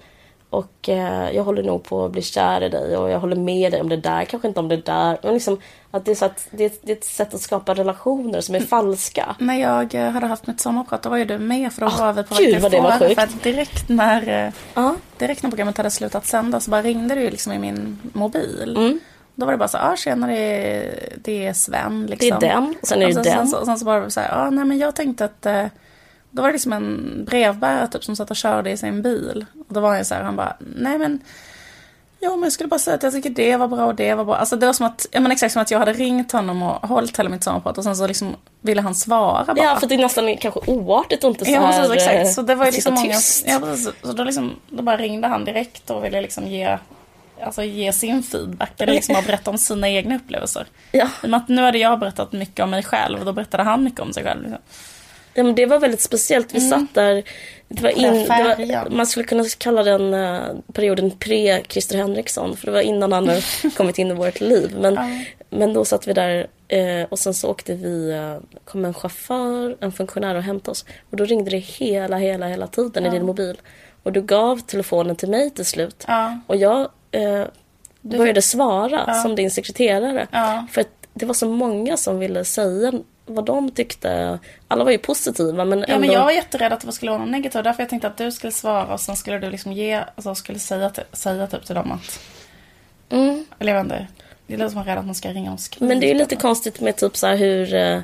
[0.49, 3.71] och eh, jag håller nog på att bli kär i dig och jag håller med
[3.71, 5.17] dig om det där, kanske inte om det där.
[5.23, 5.57] Men liksom,
[5.91, 8.55] att det, är så att det, är- det är ett sätt att skapa relationer som
[8.55, 8.67] är Mm.
[8.67, 9.35] falska.
[9.39, 11.97] När jag eh, hade haft mitt sommarprat då var ju du med för då Ah,
[11.99, 13.15] var vi på gud, vad det var sjukt.
[13.15, 14.95] För att direkt när, Ja.
[15.17, 18.73] direkt när programmet hade slutat sända så bara ringde det ju liksom i min mobil.
[18.77, 18.99] Mm.
[19.35, 20.91] Då var det bara så ah, tjena det
[21.23, 22.37] det är Sven Det liksom.
[22.37, 23.47] är den, och sen är det Och sen, den.
[23.47, 25.65] Sen, så- sen så bara så här, ah, nej men jag tänkte att eh,
[26.35, 29.45] då var det liksom en brevbärare typ som satt och körde i sin bil.
[29.67, 31.21] Och då var han så här, han bara, nej men
[32.25, 34.25] Jo, men jag skulle bara säga att jag tycker det var bra och det var
[34.25, 34.35] bra.
[34.35, 36.87] Alltså det var som att, ja men exakt som att jag hade ringt honom och
[36.87, 39.65] hållit hela mitt sommarprat och sen så liksom ville han svara bara.
[39.65, 42.35] Ja, för det är nästan kanske oartigt att inte så Ja, här, precis, eh, exakt.
[42.35, 43.13] Så det var ju liksom många...
[43.13, 43.45] tyst.
[43.47, 43.89] Ja, precis.
[44.03, 46.77] Så då, liksom, då bara ringde han direkt och ville liksom ge,
[47.41, 48.81] alltså ge sin feedback.
[48.81, 50.67] Eller liksom berätta om sina egna upplevelser.
[50.91, 51.07] Ja.
[51.23, 53.63] I och med att nu hade jag berättat mycket om mig själv och då berättade
[53.63, 54.41] han mycket om sig själv.
[54.41, 54.61] Liksom.
[55.37, 56.53] Ja, men det var väldigt speciellt.
[56.55, 57.23] Vi satt där.
[57.67, 60.41] Det var in, det var, man skulle kunna kalla den uh,
[60.73, 62.57] perioden pre-Christer Henriksson.
[62.57, 63.41] För det var innan han hade
[63.77, 64.75] kommit in i vårt liv.
[64.79, 65.09] Men, Ja.
[65.49, 69.77] men då satt vi där eh, och sen så åkte vi, eh, kom en chaufför,
[69.79, 70.85] en funktionär och hämtade oss.
[71.11, 73.61] Och då ringde det hela, hela, hela tiden i din mobil.
[74.03, 76.03] Och du gav telefonen till mig till slut.
[76.07, 76.39] Ja.
[76.47, 76.81] Och jag
[77.11, 77.43] eh,
[78.01, 79.13] började svara Ja.
[79.13, 80.27] som din sekreterare.
[80.31, 80.65] Ja.
[80.71, 82.91] För att det var så många som ville säga
[83.25, 84.39] vad de tyckte.
[84.67, 85.99] Alla var ju positiva men Ja, ändå...
[85.99, 87.63] men jag var jätterädd att det skulle vara något negativt.
[87.63, 90.59] Därför jag tänkte att du skulle svara och sen skulle du liksom ge, alltså skulle
[90.59, 92.19] säga, säga typ till dem att,
[93.09, 93.45] mm.
[93.59, 94.07] eller jag vet inte.
[94.47, 95.87] Det låter som att man rädd att man ska ringa och skriva.
[95.87, 97.99] Men det är ju lite konstigt med typ så här hur, eh,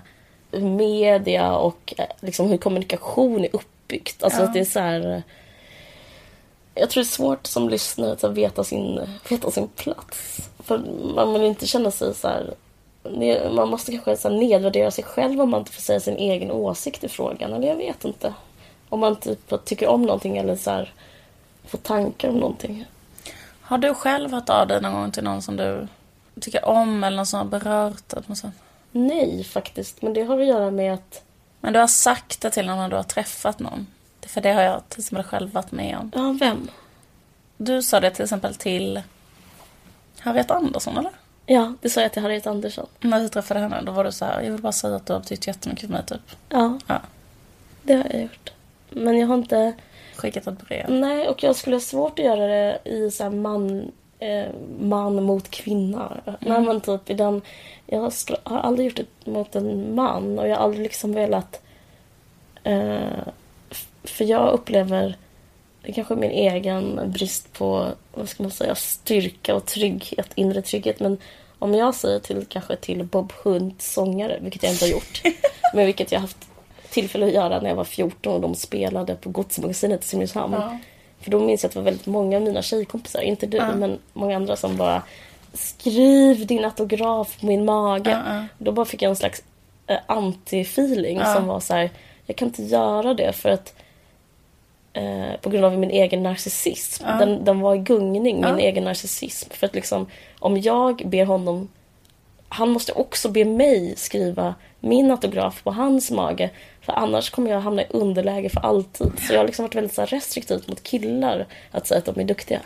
[0.51, 4.23] hur media och eh, liksom hur kommunikation är uppbyggt.
[4.23, 4.45] Alltså Ja.
[4.47, 5.13] att det är så här...
[5.15, 5.21] eh,
[6.75, 8.99] Jag tror det är svårt som lyssnare att veta sin,
[9.29, 10.49] veta sin plats.
[10.63, 10.77] För
[11.15, 12.53] man vill inte känna sig så här...
[13.51, 17.03] Man måste kanske så nedvärdera sig själv om man inte får säga sin egen åsikt
[17.03, 17.53] i frågan.
[17.53, 18.33] Eller jag vet inte.
[18.89, 20.93] Om man typ tycker om någonting eller så här
[21.65, 22.85] får tankar om någonting.
[23.61, 25.87] Har du själv hört av dig någon gång till någon som du
[26.41, 28.23] tycker om eller någon som har berört dig?
[28.23, 28.51] på något sätt?
[28.91, 30.01] Nej, faktiskt.
[30.01, 31.23] Men det har att göra med att...
[31.59, 33.87] Men du har sagt det till någon när du har träffat någon?
[34.21, 36.11] För det har jag till exempel själv varit med om.
[36.15, 36.69] Ja, vem?
[37.57, 39.01] Du sa det till exempel till
[40.19, 41.11] Harriet Andersson, eller?
[41.53, 42.87] Ja, det sa jag till Harriet Andersson.
[42.99, 45.13] När du träffade henne, då var du så här, jag vill bara säga att du
[45.13, 46.21] har betytt jättemycket för mig, typ.
[46.49, 47.01] Ja, Ja.
[47.83, 48.51] det har jag gjort.
[48.89, 49.73] Men jag har inte...
[50.15, 50.89] Skickat ett brev.
[50.89, 54.45] Nej, och jag skulle ha svårt att göra det i så man, eh,
[54.79, 56.17] man mot kvinna.
[56.39, 57.41] Nej, men typ i den...
[57.85, 58.11] Jag
[58.43, 61.61] har aldrig gjort det mot en man och jag har aldrig liksom velat...
[62.63, 63.23] Eh,
[64.03, 65.15] för jag upplever...
[65.83, 70.61] Det kanske är min egen brist på, vad ska man säga, styrka och trygghet, inre
[70.61, 70.99] trygghet.
[70.99, 71.17] Men
[71.61, 75.21] om jag säger till kanske till Bob Hunt sångare, vilket jag inte har gjort.
[75.73, 76.37] men vilket jag haft
[76.89, 80.53] tillfälle att göra när jag var 14 och de spelade på Godsmagasinet i Simrishamn.
[80.53, 80.77] Ja.
[81.19, 83.75] För då minns jag att det var väldigt många av mina tjejkompisar, inte du, Ja.
[83.75, 85.03] men många andra som bara
[85.53, 88.09] Skriv din autograf på min mage.
[88.25, 88.45] Ja.
[88.57, 89.43] Då bara fick jag en slags
[89.87, 91.89] eh, anti-feeling som var så här,
[92.25, 93.73] jag kan inte göra det för att
[94.93, 97.03] eh, på grund av min egen narcissism.
[97.07, 97.13] Ja.
[97.13, 99.49] Den, den var i gungning, min egen narcissism.
[99.53, 100.07] För att liksom,
[100.39, 101.69] om jag ber honom,
[102.49, 106.49] han måste också be mig skriva min autograf på hans mage.
[106.81, 109.11] För annars kommer jag hamna i underläge för alltid.
[109.19, 112.19] Så jag har liksom varit väldigt så här restriktiv mot killar att säga att de
[112.19, 112.59] är duktiga.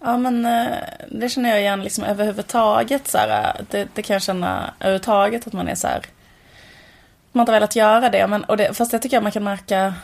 [0.00, 0.76] Ja, men eh,
[1.10, 3.08] det känner jag igen liksom överhuvudtaget.
[3.08, 6.02] Så här, eh, det, det kan jag känna överhuvudtaget att man är så här.
[7.32, 9.44] Man har inte velat göra det, men, och det, fast det tycker jag man kan
[9.44, 9.94] märka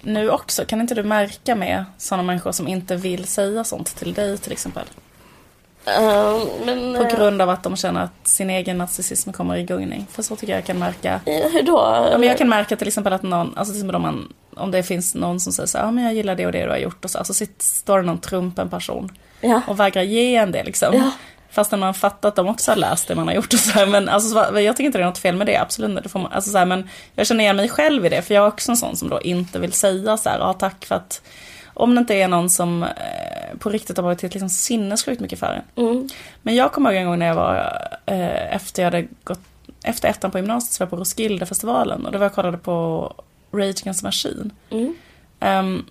[0.00, 0.64] nu också.
[0.64, 4.52] Kan inte du märka med sådana människor som inte vill säga sånt till dig till
[4.52, 4.84] exempel?
[5.88, 10.06] Uh, men, På grund av att de känner att sin egen narcissism kommer i gungning.
[10.10, 11.20] För så tycker jag jag kan märka.
[11.24, 12.08] hur då?
[12.12, 14.70] Ja, men jag kan märka till exempel att någon, alltså till exempel om, man, om
[14.70, 16.70] det finns någon som säger så här, ja men jag gillar det och det du
[16.70, 19.60] har gjort och så, så sitter, står det någon trumpen person Ja.
[19.66, 20.94] och vägrar ge en det liksom.
[20.94, 21.10] Ja.
[21.50, 23.86] Fastän man fattar att de också har läst det man har gjort och så här,
[23.86, 26.02] men alltså, så- jag tycker inte det är något fel med det, absolut inte.
[26.02, 28.34] Det får man, alltså, så här, men jag känner igen mig själv i det, för
[28.34, 30.94] jag är också en sån som då inte vill säga så här, ja tack för
[30.94, 31.22] att
[31.74, 32.88] om det inte är någon som eh,
[33.58, 35.84] på riktigt har varit till liksom sinnessjukt mycket för en.
[35.86, 36.08] Mm.
[36.42, 37.56] Men jag kommer ihåg en gång när jag var,
[38.06, 39.40] eh, efter jag hade gått,
[39.84, 43.12] efter ettan på gymnasiet så var jag på Roskildefestivalen och då var jag kollade på
[43.52, 44.50] Rage Against the Machine.
[44.70, 44.94] Mm.
[45.40, 45.84] Ehm,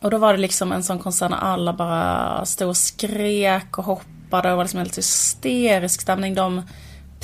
[0.00, 3.84] och då var det liksom en sån konsert när alla bara stod och skrek och
[3.84, 6.34] hoppade och det var liksom en lite hysterisk stämning.
[6.34, 6.62] De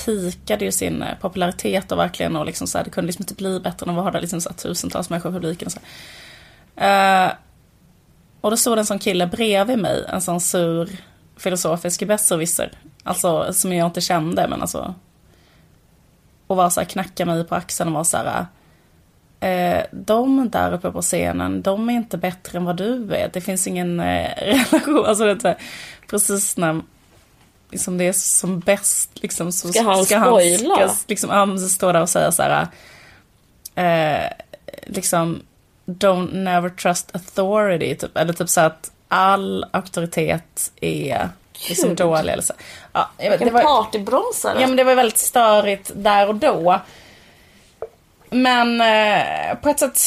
[0.05, 3.35] pikade ju sin eh, popularitet och verkligen och liksom så här, det kunde liksom inte
[3.35, 5.67] bli bättre De var där liksom så här, tusentals människor i publiken.
[5.67, 5.81] Och, så
[6.85, 7.33] uh,
[8.41, 10.91] och då stod det en sån kille bredvid mig, en sån sur
[11.37, 12.73] filosofisk besserwisser.
[13.03, 14.95] Alltså som jag inte kände men alltså.
[16.47, 18.47] Och var så här, knackade mig på axeln och var så här.
[19.41, 23.31] Eh, de där uppe på scenen, de är inte bättre än vad du är.
[23.33, 25.07] Det finns ingen eh, relation.
[25.07, 25.57] Alltså det är
[26.11, 26.81] precis när
[27.73, 30.75] liksom det är som bäst liksom, så Ska han spoila?
[30.75, 32.67] ska, liksom, ja, men så stå där och säga så här.
[33.75, 34.31] Eh,
[34.87, 35.43] liksom,
[35.87, 37.95] don't never trust authority.
[37.95, 41.29] Typ, eller typ så att all auktoritet är
[41.69, 42.33] liksom dålig.
[42.33, 42.55] Eller så.
[42.93, 44.61] Ja, jag vet, det var, partybromsare.
[44.61, 46.81] Ja men det var väldigt störigt där och då.
[48.31, 49.99] Men eh, på ett sätt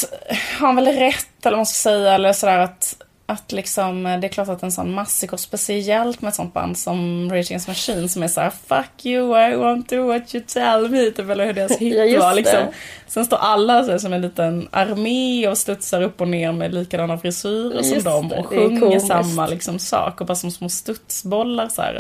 [0.60, 4.20] har han väl rätt eller vad man ska säga eller sådär att, att liksom eh,
[4.20, 7.68] det är klart att en sån massiker speciellt med ett sånt band som Rage Against
[7.68, 11.46] Machine som är såhär Fuck you, I won't do what you tell me typ eller
[11.46, 12.60] hur deras hit Ja, var liksom.
[13.08, 16.74] Sen står alla så här, som en liten armé och studsar upp och ner med
[16.74, 19.08] likadana frisyrer som Just dem det, och det sjunger komiskt.
[19.08, 21.96] samma liksom sak och bara som små studsbollar så här,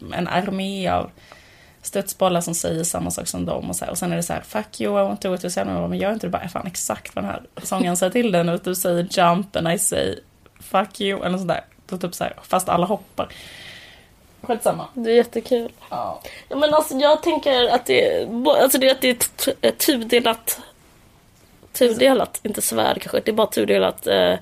[0.00, 1.10] eh, en armé av
[1.82, 3.92] studsbollar som säger samma sak som dem och så här.
[3.92, 5.66] Och sen är det så här, fuck you, I want to do it yourself.
[5.66, 8.48] Men men gör inte det bara fan exakt vad den här sången säger till den.
[8.48, 10.14] Och du säger jump and I say
[10.70, 11.64] fuck you eller sådär.
[11.86, 13.28] Då typ så här, fast alla hoppar.
[14.42, 14.88] Skitsamma.
[14.94, 15.72] Det är jättekul.
[15.90, 16.20] Ja.
[16.48, 19.10] Ja, men alltså jag tänker att det, är- alltså det, är att det
[19.62, 20.60] är tudelat,
[21.72, 24.06] tudelat, inte svärd kanske, det är bara tudelat.
[24.06, 24.34] Eh,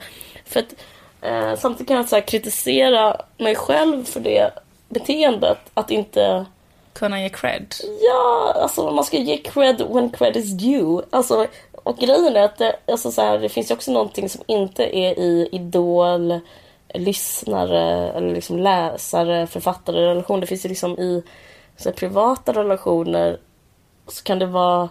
[0.47, 0.75] för att
[1.23, 4.51] eh, samtidigt kan jag så kritisera mig själv för det
[4.89, 6.45] beteendet, att inte
[6.93, 7.75] Kunna ge cred.
[8.01, 11.03] Ja, alltså man ska ge cred when cred is due.
[11.11, 11.47] Alltså,
[11.85, 14.97] och grejen är att det, alltså så här, det finns ju också någonting som inte
[14.97, 16.41] är i idol,
[16.95, 20.41] lyssnare eller liksom läsare, författare relation.
[20.41, 21.23] Det finns ju liksom i
[21.77, 23.39] så här, privata relationer
[24.07, 24.89] så kan det vara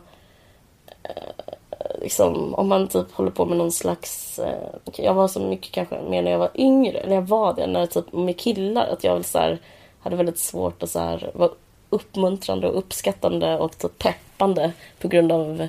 [1.04, 5.72] eh, liksom om man typ håller på med någon slags eh, jag var så mycket
[5.72, 9.04] kanske mer när jag var yngre, när jag var det, när typ med killar att
[9.04, 9.60] jag väl så här,
[10.00, 11.52] hade väldigt svårt att så här, vara
[11.90, 15.68] uppmuntrande och uppskattande och typ peppande på grund av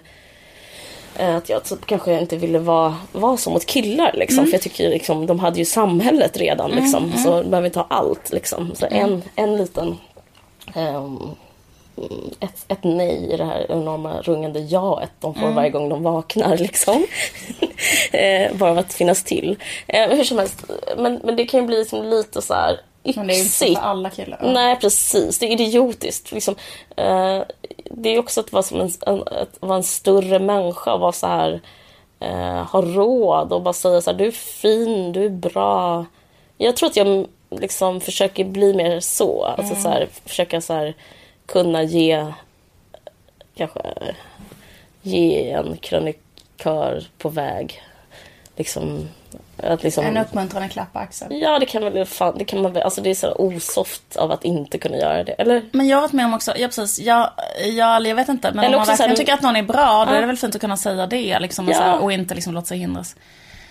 [1.19, 4.45] att jag typ kanske inte ville vara, vara så mot killar liksom.
[4.45, 7.13] För jag tycker liksom, de hade ju samhället redan liksom.
[7.25, 8.73] Så de behöver inte ha allt liksom.
[8.75, 9.99] Så en, en liten
[10.75, 11.19] ehm,
[12.41, 16.59] ett, ett nej i det här enorma rungande jaet de får varje gång de vaknar.
[16.59, 17.07] Liksom.
[18.13, 19.57] eh, bara av att finnas till.
[19.87, 20.65] Eh, hur som helst,
[20.97, 23.79] men, men det kan ju bli liksom lite så här Men det är inte yxigt.
[23.79, 24.41] för alla killar.
[24.43, 25.39] Nej, precis.
[25.39, 26.33] Det är idiotiskt.
[26.33, 26.55] Liksom,
[26.97, 27.43] eh,
[27.97, 28.91] det är också att vara, som en,
[29.27, 31.61] att vara en större människa och vara så här,
[32.21, 36.07] eh, ha råd och bara säga så här, du är fin, du är bra.
[36.59, 39.45] Jag tror att jag liksom försöker bli mer så.
[39.45, 40.95] Alltså så här, försöka så här,
[41.47, 42.33] kunna ge
[43.55, 44.15] kanske
[45.03, 47.83] ge en krönikör på väg.
[48.57, 49.09] Liksom,
[49.71, 51.39] att liksom, En uppmuntrande klapp på axeln.
[51.39, 54.33] Ja, det kan väl fan, det kan man väl, alltså det är så osoft av
[54.33, 55.63] att inte kunna göra det, eller?
[55.73, 57.31] Men jag har varit med om också, ja precis, jag,
[57.65, 60.05] jag, jag vet inte, men Eller om man verkligen här- tycker att någon är bra,
[60.05, 60.17] då Ja.
[60.17, 61.79] är det väl fint att kunna säga det liksom, och, Ja.
[61.79, 63.17] så här, och inte liksom låta sig hindras.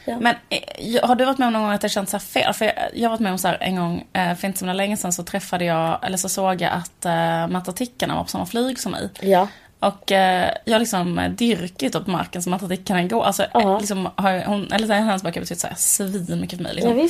[0.06, 0.18] Ja.
[0.20, 2.54] Men eh, har du varit med om någon gång att det känns så här fel?
[2.54, 4.66] För jag, jag har varit med om så här en gång, eh, för inte så
[4.66, 8.46] länge sedan så träffade jag, eller så såg jag att eh, matematikern var på samma
[8.46, 9.10] flyg som mig.
[9.22, 9.48] Ja.
[9.84, 13.24] Och eh, jag liksom eh, dyrkit upp marken som matematikern går.
[13.24, 13.62] Alltså, Ja.
[13.62, 16.58] eh, liksom, har hon, eller så här, hennes böcker har betytt så här svin mycket
[16.58, 16.74] för mig.
[16.76, 16.98] Liksom.
[16.98, 17.08] ja.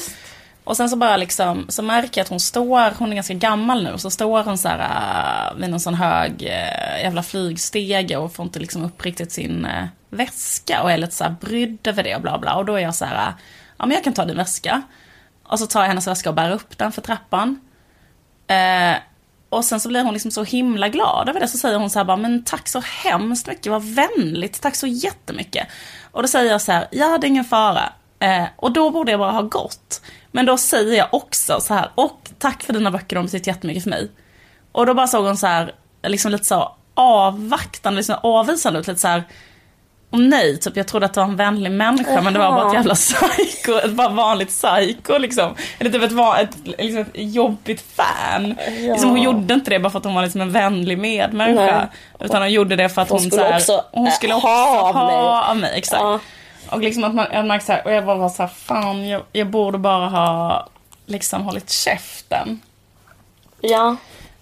[0.64, 3.84] Och sen så bara liksom, så märker jag att hon står, hon är ganska gammal
[3.84, 8.34] nu, så står hon så här äh, vid någon sån hög äh, jävla flygstege och
[8.34, 12.04] får inte liksom upp riktigt sin äh, väska och är lite så här brydd över
[12.04, 12.56] det och bla bla.
[12.56, 13.34] Och då är jag så här,
[13.78, 14.82] ja men jag kan ta din väska.
[15.44, 17.60] Och så tar jag hennes väska och bär upp den för trappan.
[19.54, 21.48] Och sen så blir hon liksom så himla glad över det.
[21.48, 24.88] Så säger hon så här bara, men tack så hemskt mycket, vad vänligt, tack så
[24.88, 25.68] jättemycket.
[26.12, 27.94] Och då säger jag så här, ja det är ingen fara.
[28.20, 30.02] Eh, och då borde jag bara ha gått.
[30.32, 33.84] Men då säger jag också så här, och tack för dina böcker, de betyder jättemycket
[33.84, 34.12] för mig.
[34.72, 35.76] Och då bara såg hon så här,
[36.08, 39.24] liksom lite så avvaktande, liksom avvisande ut, lite så här,
[40.14, 42.22] och nej, typ jag trodde att det var en vänlig människa Jaha.
[42.22, 45.56] men det var bara ett jävla psycho, ett bara vanligt psycho liksom.
[45.80, 48.56] Eller typ ett, ett, liksom ett jobbigt fan.
[48.68, 48.94] Ja.
[48.94, 51.78] Liksom, hon gjorde inte det bara för att hon var liksom en vänlig medmänniska.
[51.78, 51.88] Nej.
[52.20, 55.08] Utan hon gjorde det för att hon, hon skulle här, också, hon skulle också ha
[55.08, 55.16] mig.
[55.50, 56.02] Av mig exakt.
[56.02, 56.20] Ja.
[56.70, 59.48] Och liksom att man, jag märkte såhär, och jag bara var såhär, fan jag, jag
[59.48, 60.68] borde bara ha
[61.06, 62.62] liksom hållit käften.
[63.62, 63.96] Ja.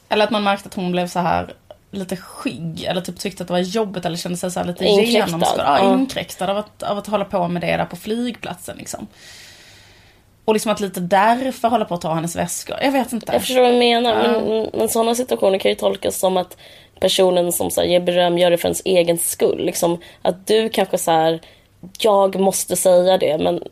[0.10, 1.54] Eller att man märkte att hon blev så här
[1.92, 5.80] lite skygg eller typ tyckte att det var jobbigt eller kände sig så lite genomskådad.
[5.80, 9.08] Ja, inkräktad av att, av att hålla på med det där på flygplatsen liksom.
[10.46, 12.78] Och liksom att lite därför hålla på att ta hennes väskor.
[12.82, 13.34] Jag vet inte.
[13.34, 14.24] Jag förstår vad du menar.
[14.24, 14.42] Ja.
[14.42, 16.58] Men, men sådana situationer kan ju tolkas som att
[17.00, 19.66] personen som så här, ger beröm gör det för ens egen skull.
[19.66, 21.42] Liksom, att du kanske så här,
[22.00, 23.64] jag måste säga det men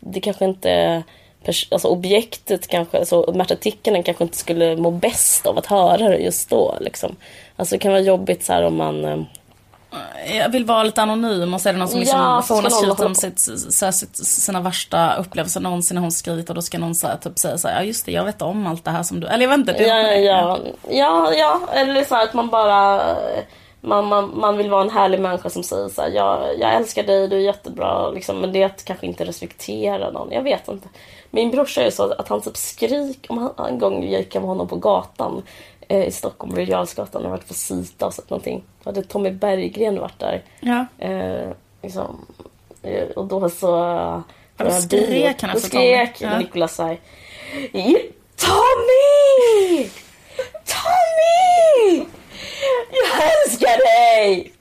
[0.00, 1.02] det kanske inte
[1.46, 6.18] alltså objektet kanske, alltså Märta Tikkanen kanske inte skulle må bäst av att höra det
[6.18, 6.76] just då.
[6.80, 7.16] Liksom.
[7.56, 9.18] Alltså det kan vara jobbigt så här om man eh,
[10.36, 13.00] jag vill vara lite anonym och så är det någon som liksom ja, får skrivit
[13.00, 13.38] om sitt,
[13.94, 17.38] sitt, sina värsta upplevelser någonsin när hon skrivit och då ska någon så här, typ
[17.38, 19.44] säga så här, ja just det, jag vet om allt det här som du, eller
[19.44, 19.72] jag vet inte.
[19.72, 20.58] Det ja, ja,
[20.88, 23.16] ja, ja, eller så här att man bara
[23.80, 27.02] man, man, man vill vara en härlig människa som säger så här, jag, jag älskar
[27.02, 30.32] dig, du är jättebra, liksom, men det är att kanske inte respektera någon.
[30.32, 30.88] Jag vet inte.
[31.30, 34.48] Min brorsa är så att han typ skrik om han, en gång gick jag med
[34.48, 35.42] honom på gatan
[35.88, 38.64] eh, i Stockholm, Birger Jarlsgatan, och varit på Sita och sett någonting.
[38.82, 40.42] Då hade Tommy Berggren varit där.
[40.60, 40.86] Ja.
[40.98, 41.50] Eh,
[41.82, 42.26] liksom,
[42.82, 43.66] eh, och då så...
[44.56, 46.38] Ja, då skrek han efter Då skrek ja.
[46.38, 46.98] Nicolas så här,
[48.36, 49.88] Tommy!
[50.64, 52.06] Tommy!
[52.90, 54.52] Jag älskar dig!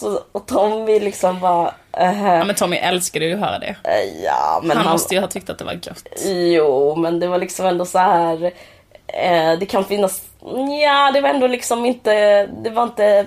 [0.00, 1.74] Så, och Tommy liksom bara...
[2.00, 3.76] Uh, ja men Tommy älskade ju att höra det.
[3.86, 6.04] Uh, ja, men han, han måste ju ha tyckt att det var gött.
[6.26, 8.44] Jo, men det var liksom ändå så här.
[8.44, 10.22] Uh, det kan finnas...
[10.82, 12.46] Ja, det var ändå liksom inte...
[12.46, 13.26] Det var inte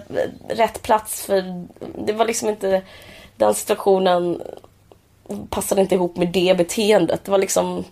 [0.50, 1.66] rätt plats för...
[2.06, 2.82] Det var liksom inte...
[3.38, 4.42] Den situationen
[5.50, 7.26] passade inte ihop med det beteendet.
[7.26, 7.84] Det var liksom...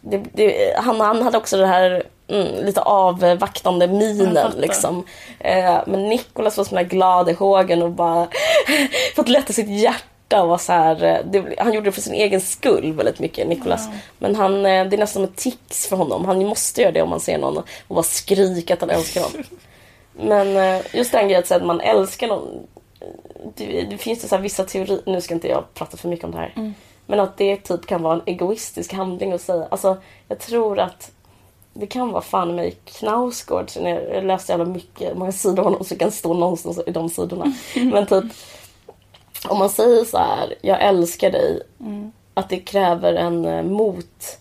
[0.00, 5.04] Det, det, han, han hade också det här mm, lite avvaktande minen liksom.
[5.40, 8.28] Eh, men Nikolas var så glad i hågen och bara
[9.16, 12.14] fått lätta sitt hjärta och var så här, eh, det, han gjorde det för sin
[12.14, 13.86] egen skull väldigt mycket, Nikolas.
[13.86, 13.98] Mm.
[14.18, 16.24] Men han, eh, det är nästom ett tics för honom.
[16.24, 19.44] Han måste göra det om man ser någon och bara skrika att han älskar någon.
[20.12, 22.66] Men eh, just den grejen att man älskar någon.
[23.54, 26.30] Det, det finns det så vissa teorier, nu ska inte jag prata för mycket om
[26.30, 26.52] det här.
[26.56, 26.74] Mm.
[27.06, 29.66] Men att det typ kan vara en egoistisk handling att säga.
[29.70, 29.96] Alltså,
[30.28, 31.10] jag tror att
[31.80, 33.70] det kan vara fan mig Knausgård.
[34.12, 37.52] Jag läste jävla mycket, många sidor honom så kan stå någonstans i de sidorna.
[37.74, 38.24] Men typ
[39.48, 41.60] om man säger så här, jag älskar dig.
[41.80, 42.12] Mm.
[42.34, 44.38] Att det kräver en eh, mot.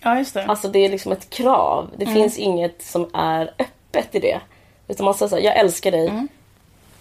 [0.00, 0.44] Ja, just det.
[0.44, 1.90] Alltså det är liksom ett krav.
[1.96, 2.14] Det mm.
[2.14, 4.40] finns inget som är öppet i det.
[4.88, 6.08] Utan man säger så här, jag älskar dig.
[6.08, 6.28] Mm.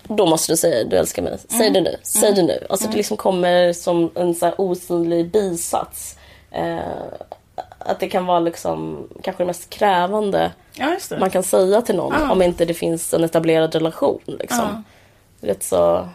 [0.04, 1.38] Då måste du säga du älskar mig.
[1.48, 1.74] Säg mm.
[1.74, 1.98] det nu.
[2.04, 2.68] Säg det nu.
[2.70, 2.98] Alltså det mm.
[2.98, 6.18] liksom kommer som en så osynlig bisats.
[6.52, 6.80] Eh,
[7.86, 12.14] att det kan vara liksom kanske det mest krävande ja, man kan säga till någon
[12.20, 12.32] ja.
[12.32, 14.22] om inte det finns en etablerad relation.
[14.26, 14.84] Liksom.
[15.40, 15.48] Ja.
[15.48, 16.10] Rätt så...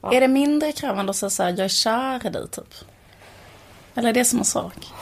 [0.00, 0.12] Ja.
[0.12, 2.74] Är det mindre krävande att säga så här, jag är kär i dig typ?
[3.94, 4.92] Eller är det samma sak?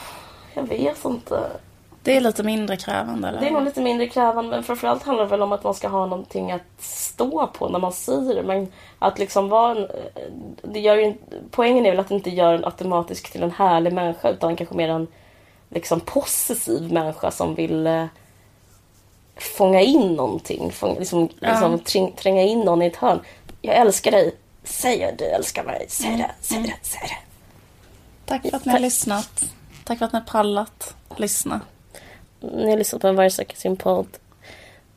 [0.55, 1.41] Jag vet inte.
[2.03, 3.41] Det är lite mindre krävande eller?
[3.41, 5.89] Det är nog lite mindre krävande men framförallt handlar det väl om att man ska
[5.89, 8.43] ha någonting att stå på när man säger det.
[8.43, 9.89] Men att liksom vara en,
[10.63, 11.15] det gör ju,
[11.51, 14.75] Poängen är väl att det inte gör en automatiskt till en härlig människa utan kanske
[14.75, 15.07] mer en
[15.69, 18.07] liksom possessiv människa som vill eh,
[19.37, 20.73] fånga in någonting.
[20.73, 21.49] Fånga, liksom, ja.
[21.51, 23.21] liksom träng, tränga in någon i ett hörn.
[23.63, 24.35] Jag älskar dig.
[24.65, 25.87] Säg att du älskar mig.
[25.89, 26.19] Säg mm.
[26.19, 26.71] det, säg mm.
[26.71, 27.19] det, säg det.
[28.25, 29.45] Tack för att ni har lyssnat.
[29.85, 31.61] Tack för att ni har pallat lyssna.
[32.41, 34.07] Ni har lyssnat på en Varje söker sin podd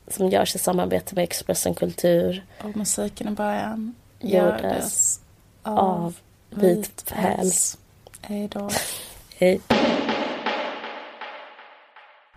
[0.08, 2.44] som görs i samarbete med Expressen Kultur.
[2.62, 5.20] Och musiken i början gjordes
[5.62, 6.14] av
[6.50, 7.78] Vit Päls.
[8.20, 8.70] Hej då.
[9.38, 9.60] Hej.